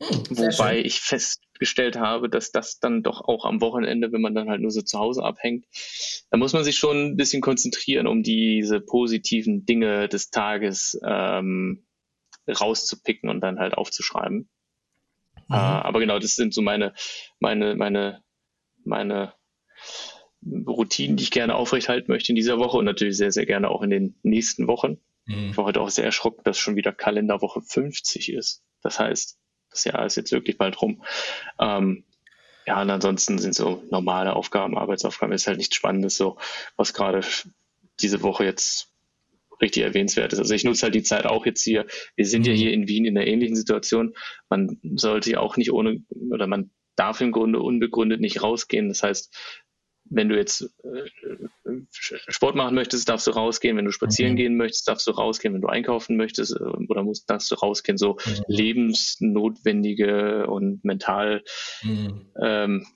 [0.00, 0.86] Mhm, wobei schön.
[0.86, 4.70] ich festgestellt habe, dass das dann doch auch am Wochenende, wenn man dann halt nur
[4.70, 5.66] so zu Hause abhängt,
[6.30, 11.84] da muss man sich schon ein bisschen konzentrieren, um diese positiven Dinge des Tages ähm,
[12.48, 14.48] rauszupicken und dann halt aufzuschreiben.
[15.48, 15.54] Mhm.
[15.54, 16.94] Äh, aber genau, das sind so meine,
[17.38, 18.22] meine, meine,
[18.84, 19.34] meine
[20.44, 23.82] Routinen, die ich gerne aufrechthalten möchte in dieser Woche und natürlich sehr, sehr gerne auch
[23.82, 24.98] in den nächsten Wochen.
[25.26, 25.50] Mhm.
[25.50, 28.62] Ich war heute auch sehr erschrocken, dass schon wieder Kalenderwoche 50 ist.
[28.82, 29.38] Das heißt,
[29.70, 31.02] das Jahr ist jetzt wirklich bald rum.
[31.60, 32.04] Ähm,
[32.66, 36.38] ja, und ansonsten sind so normale Aufgaben, Arbeitsaufgaben, ist halt nichts Spannendes, so
[36.76, 37.20] was gerade
[38.00, 38.90] diese Woche jetzt
[39.60, 40.38] richtig erwähnenswert ist.
[40.38, 41.86] Also ich nutze halt die Zeit auch jetzt hier.
[42.16, 42.56] Wir sind ja mhm.
[42.56, 44.14] hier in Wien in einer ähnlichen Situation.
[44.48, 48.88] Man sollte ja auch nicht ohne, oder man darf im Grunde unbegründet nicht rausgehen.
[48.88, 49.34] Das heißt,
[50.10, 51.70] wenn du jetzt äh,
[52.28, 53.76] Sport machen möchtest, darfst du rausgehen.
[53.76, 54.36] Wenn du spazieren mhm.
[54.36, 55.54] gehen möchtest, darfst du rausgehen.
[55.54, 57.96] Wenn du einkaufen möchtest äh, oder musst, darfst du rausgehen.
[57.96, 58.44] So mhm.
[58.48, 61.44] lebensnotwendige und mental,
[61.82, 62.26] mhm.
[62.42, 62.86] ähm,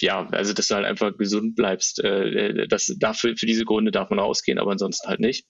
[0.00, 2.02] ja, also dass du halt einfach gesund bleibst.
[2.02, 5.46] Äh, das dafür, für diese Gründe darf man rausgehen, aber ansonsten halt nicht.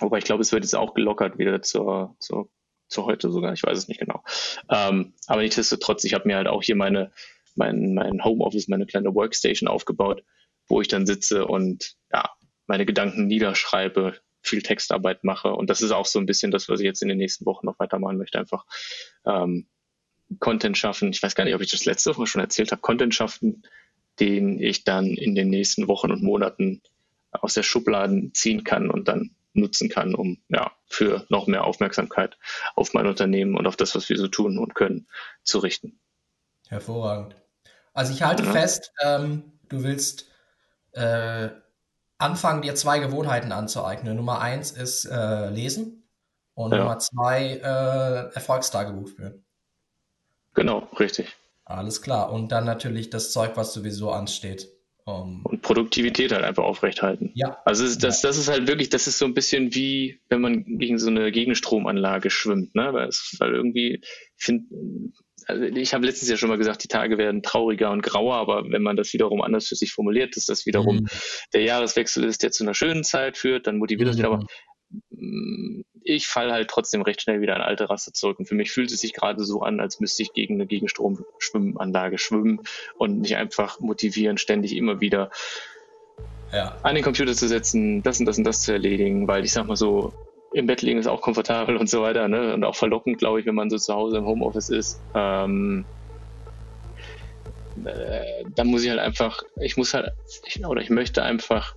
[0.00, 2.50] Wobei ich glaube, es wird jetzt auch gelockert wieder zur, zur,
[2.88, 3.52] zur heute sogar.
[3.52, 4.24] Ich weiß es nicht genau.
[4.68, 7.12] Ähm, aber nichtsdestotrotz, ich habe mir halt auch hier meine
[7.54, 10.24] mein, mein Homeoffice, meine kleine Workstation aufgebaut,
[10.68, 12.30] wo ich dann sitze und ja,
[12.66, 15.52] meine Gedanken niederschreibe, viel Textarbeit mache.
[15.54, 17.66] Und das ist auch so ein bisschen das, was ich jetzt in den nächsten Wochen
[17.66, 18.38] noch weitermachen möchte.
[18.38, 18.64] Einfach
[19.26, 19.66] ähm,
[20.38, 21.10] Content schaffen.
[21.10, 22.82] Ich weiß gar nicht, ob ich das letzte Woche schon erzählt habe.
[22.82, 23.62] Content schaffen,
[24.20, 26.82] den ich dann in den nächsten Wochen und Monaten
[27.30, 32.36] aus der Schublade ziehen kann und dann nutzen kann, um ja für noch mehr Aufmerksamkeit
[32.74, 35.06] auf mein Unternehmen und auf das, was wir so tun und können,
[35.42, 36.00] zu richten.
[36.68, 37.36] Hervorragend.
[37.94, 38.52] Also ich halte ja.
[38.52, 40.26] fest, ähm, du willst
[40.92, 41.48] äh,
[42.18, 44.16] anfangen, dir zwei Gewohnheiten anzueignen.
[44.16, 46.04] Nummer eins ist äh, Lesen
[46.54, 46.78] und ja.
[46.78, 49.44] Nummer zwei äh, Erfolgstagebuch führen.
[50.54, 51.34] Genau, richtig.
[51.64, 52.30] Alles klar.
[52.32, 54.68] Und dann natürlich das Zeug, was sowieso ansteht.
[55.06, 57.30] Um, und Produktivität halt einfach aufrechthalten.
[57.34, 57.58] Ja.
[57.66, 60.98] Also das, das ist halt wirklich, das ist so ein bisschen wie, wenn man gegen
[60.98, 62.90] so eine Gegenstromanlage schwimmt, ne?
[62.94, 64.64] Weil, es, weil irgendwie, ich finde,
[65.46, 68.64] also ich habe letztens ja schon mal gesagt, die Tage werden trauriger und grauer, aber
[68.70, 71.08] wenn man das wiederum anders für sich formuliert, dass das wiederum mhm.
[71.52, 74.10] der Jahreswechsel ist, der zu einer schönen Zeit führt, dann motiviert mhm.
[74.10, 74.28] das wieder.
[74.28, 74.46] Aber
[76.02, 78.38] ich falle halt trotzdem recht schnell wieder in alte Rasse zurück.
[78.38, 82.18] Und für mich fühlt es sich gerade so an, als müsste ich gegen eine Gegenstromschwimmanlage
[82.18, 82.60] schwimmen
[82.96, 85.30] und mich einfach motivieren, ständig immer wieder
[86.52, 86.78] ja.
[86.82, 89.66] an den Computer zu setzen, das und das und das zu erledigen, weil ich sag
[89.66, 90.12] mal so,
[90.54, 92.54] im Bett liegen ist auch komfortabel und so weiter, ne?
[92.54, 95.00] Und auch verlockend, glaube ich, wenn man so zu Hause im Homeoffice ist.
[95.14, 95.84] Ähm,
[97.84, 100.12] äh, dann muss ich halt einfach, ich muss halt,
[100.46, 101.74] ich, oder ich möchte einfach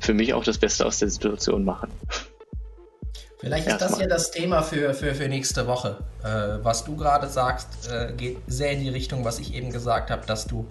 [0.00, 1.90] für mich auch das Beste aus der Situation machen.
[3.38, 5.98] Vielleicht ist das ja das Thema für, für, für nächste Woche.
[6.24, 10.10] Äh, was du gerade sagst, äh, geht sehr in die Richtung, was ich eben gesagt
[10.10, 10.66] habe, dass du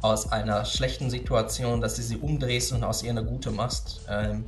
[0.00, 4.00] aus einer schlechten Situation, dass du sie umdrehst und aus ihr eine gute machst.
[4.08, 4.44] Ähm,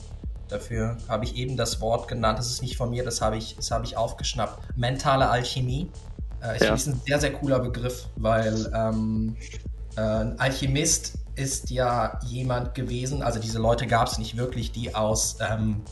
[0.48, 2.38] dafür habe ich eben das Wort genannt.
[2.38, 4.76] Das ist nicht von mir, das habe ich, das habe ich aufgeschnappt.
[4.76, 5.90] Mentale Alchemie.
[6.42, 6.66] Äh, ich ja.
[6.68, 9.36] finde es ein sehr, sehr cooler Begriff, weil ähm,
[9.96, 14.94] äh, ein Alchemist ist ja jemand gewesen, also diese Leute gab es nicht wirklich, die
[14.94, 15.82] aus, ähm,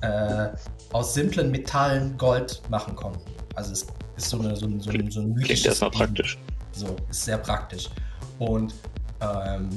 [0.00, 0.48] äh,
[0.92, 3.20] aus simplen Metallen Gold machen konnten.
[3.54, 3.86] Also es
[4.16, 6.38] ist so, eine, so, ein, so, ein, so ein mythisches erstmal praktisch.
[6.72, 7.90] So, ist sehr praktisch.
[8.38, 8.74] Und
[9.20, 9.68] ähm,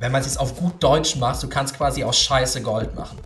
[0.00, 3.18] wenn man es jetzt auf gut Deutsch macht, du kannst quasi aus Scheiße Gold machen.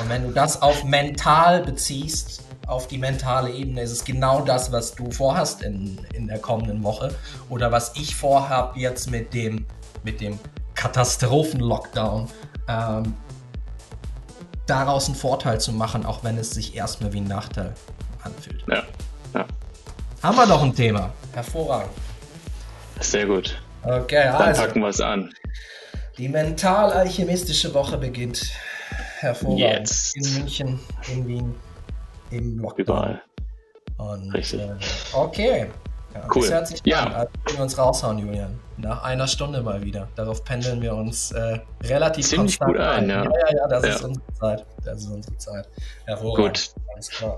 [0.00, 4.72] Und wenn du das auf mental beziehst, auf die mentale Ebene ist es genau das,
[4.72, 7.14] was du vorhast in, in der kommenden Woche
[7.48, 9.64] oder was ich vorhabe jetzt mit dem
[10.02, 10.38] mit dem
[10.74, 12.28] Katastrophen-Lockdown
[12.68, 13.14] ähm,
[14.66, 17.74] daraus einen Vorteil zu machen, auch wenn es sich erstmal wie ein Nachteil
[18.22, 18.64] anfühlt.
[18.68, 18.82] Ja,
[19.34, 19.46] ja.
[20.22, 21.12] Haben wir noch ein Thema.
[21.32, 21.90] Hervorragend.
[23.00, 23.60] Sehr gut.
[23.82, 25.32] Okay, Dann also, packen wir es an.
[26.18, 28.50] Die mental-alchemistische Woche beginnt.
[29.18, 29.60] Hervorragend.
[29.60, 30.16] Jetzt.
[30.16, 30.80] In München,
[31.12, 31.54] in Wien,
[32.30, 32.84] im Lockdown.
[32.84, 33.22] Überall.
[33.98, 34.60] Und, Richtig.
[34.60, 34.76] Äh,
[35.12, 35.66] okay.
[36.16, 36.42] Ja, cool.
[36.42, 37.04] Das hört sich ja.
[37.04, 38.58] an, als wir uns raushauen, Julian.
[38.78, 40.08] Nach einer Stunde mal wieder.
[40.16, 43.24] Darauf pendeln wir uns äh, relativ Ziemlich gut ein, ja.
[43.24, 43.94] Ja, ja, ja, das ja.
[43.94, 44.66] ist unsere Zeit.
[44.84, 45.68] Das ist unsere Zeit.
[46.04, 46.74] Hervorragend.
[46.74, 46.76] Gut.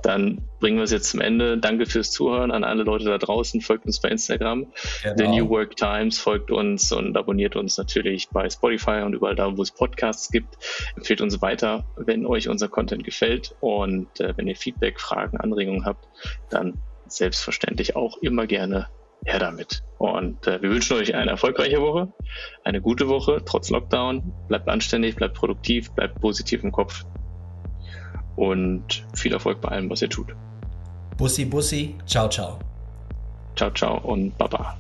[0.02, 1.58] Dann bringen wir es jetzt zum Ende.
[1.58, 3.60] Danke fürs Zuhören an alle Leute da draußen.
[3.60, 4.66] Folgt uns bei Instagram.
[5.02, 5.16] Genau.
[5.16, 6.18] The New Work Times.
[6.18, 10.56] Folgt uns und abonniert uns natürlich bei Spotify und überall da, wo es Podcasts gibt.
[10.96, 13.54] Empfehlt uns weiter, wenn euch unser Content gefällt.
[13.60, 16.06] Und äh, wenn ihr Feedback, Fragen, Anregungen habt,
[16.50, 16.80] dann
[17.10, 18.88] selbstverständlich auch immer gerne
[19.24, 19.82] her damit.
[19.98, 22.12] Und äh, wir wünschen euch eine erfolgreiche Woche,
[22.64, 24.32] eine gute Woche, trotz Lockdown.
[24.48, 27.04] Bleibt anständig, bleibt produktiv, bleibt positiv im Kopf.
[28.36, 30.34] Und viel Erfolg bei allem, was ihr tut.
[31.16, 32.60] Bussi, Bussi, ciao, ciao.
[33.56, 34.76] Ciao, ciao und Baba.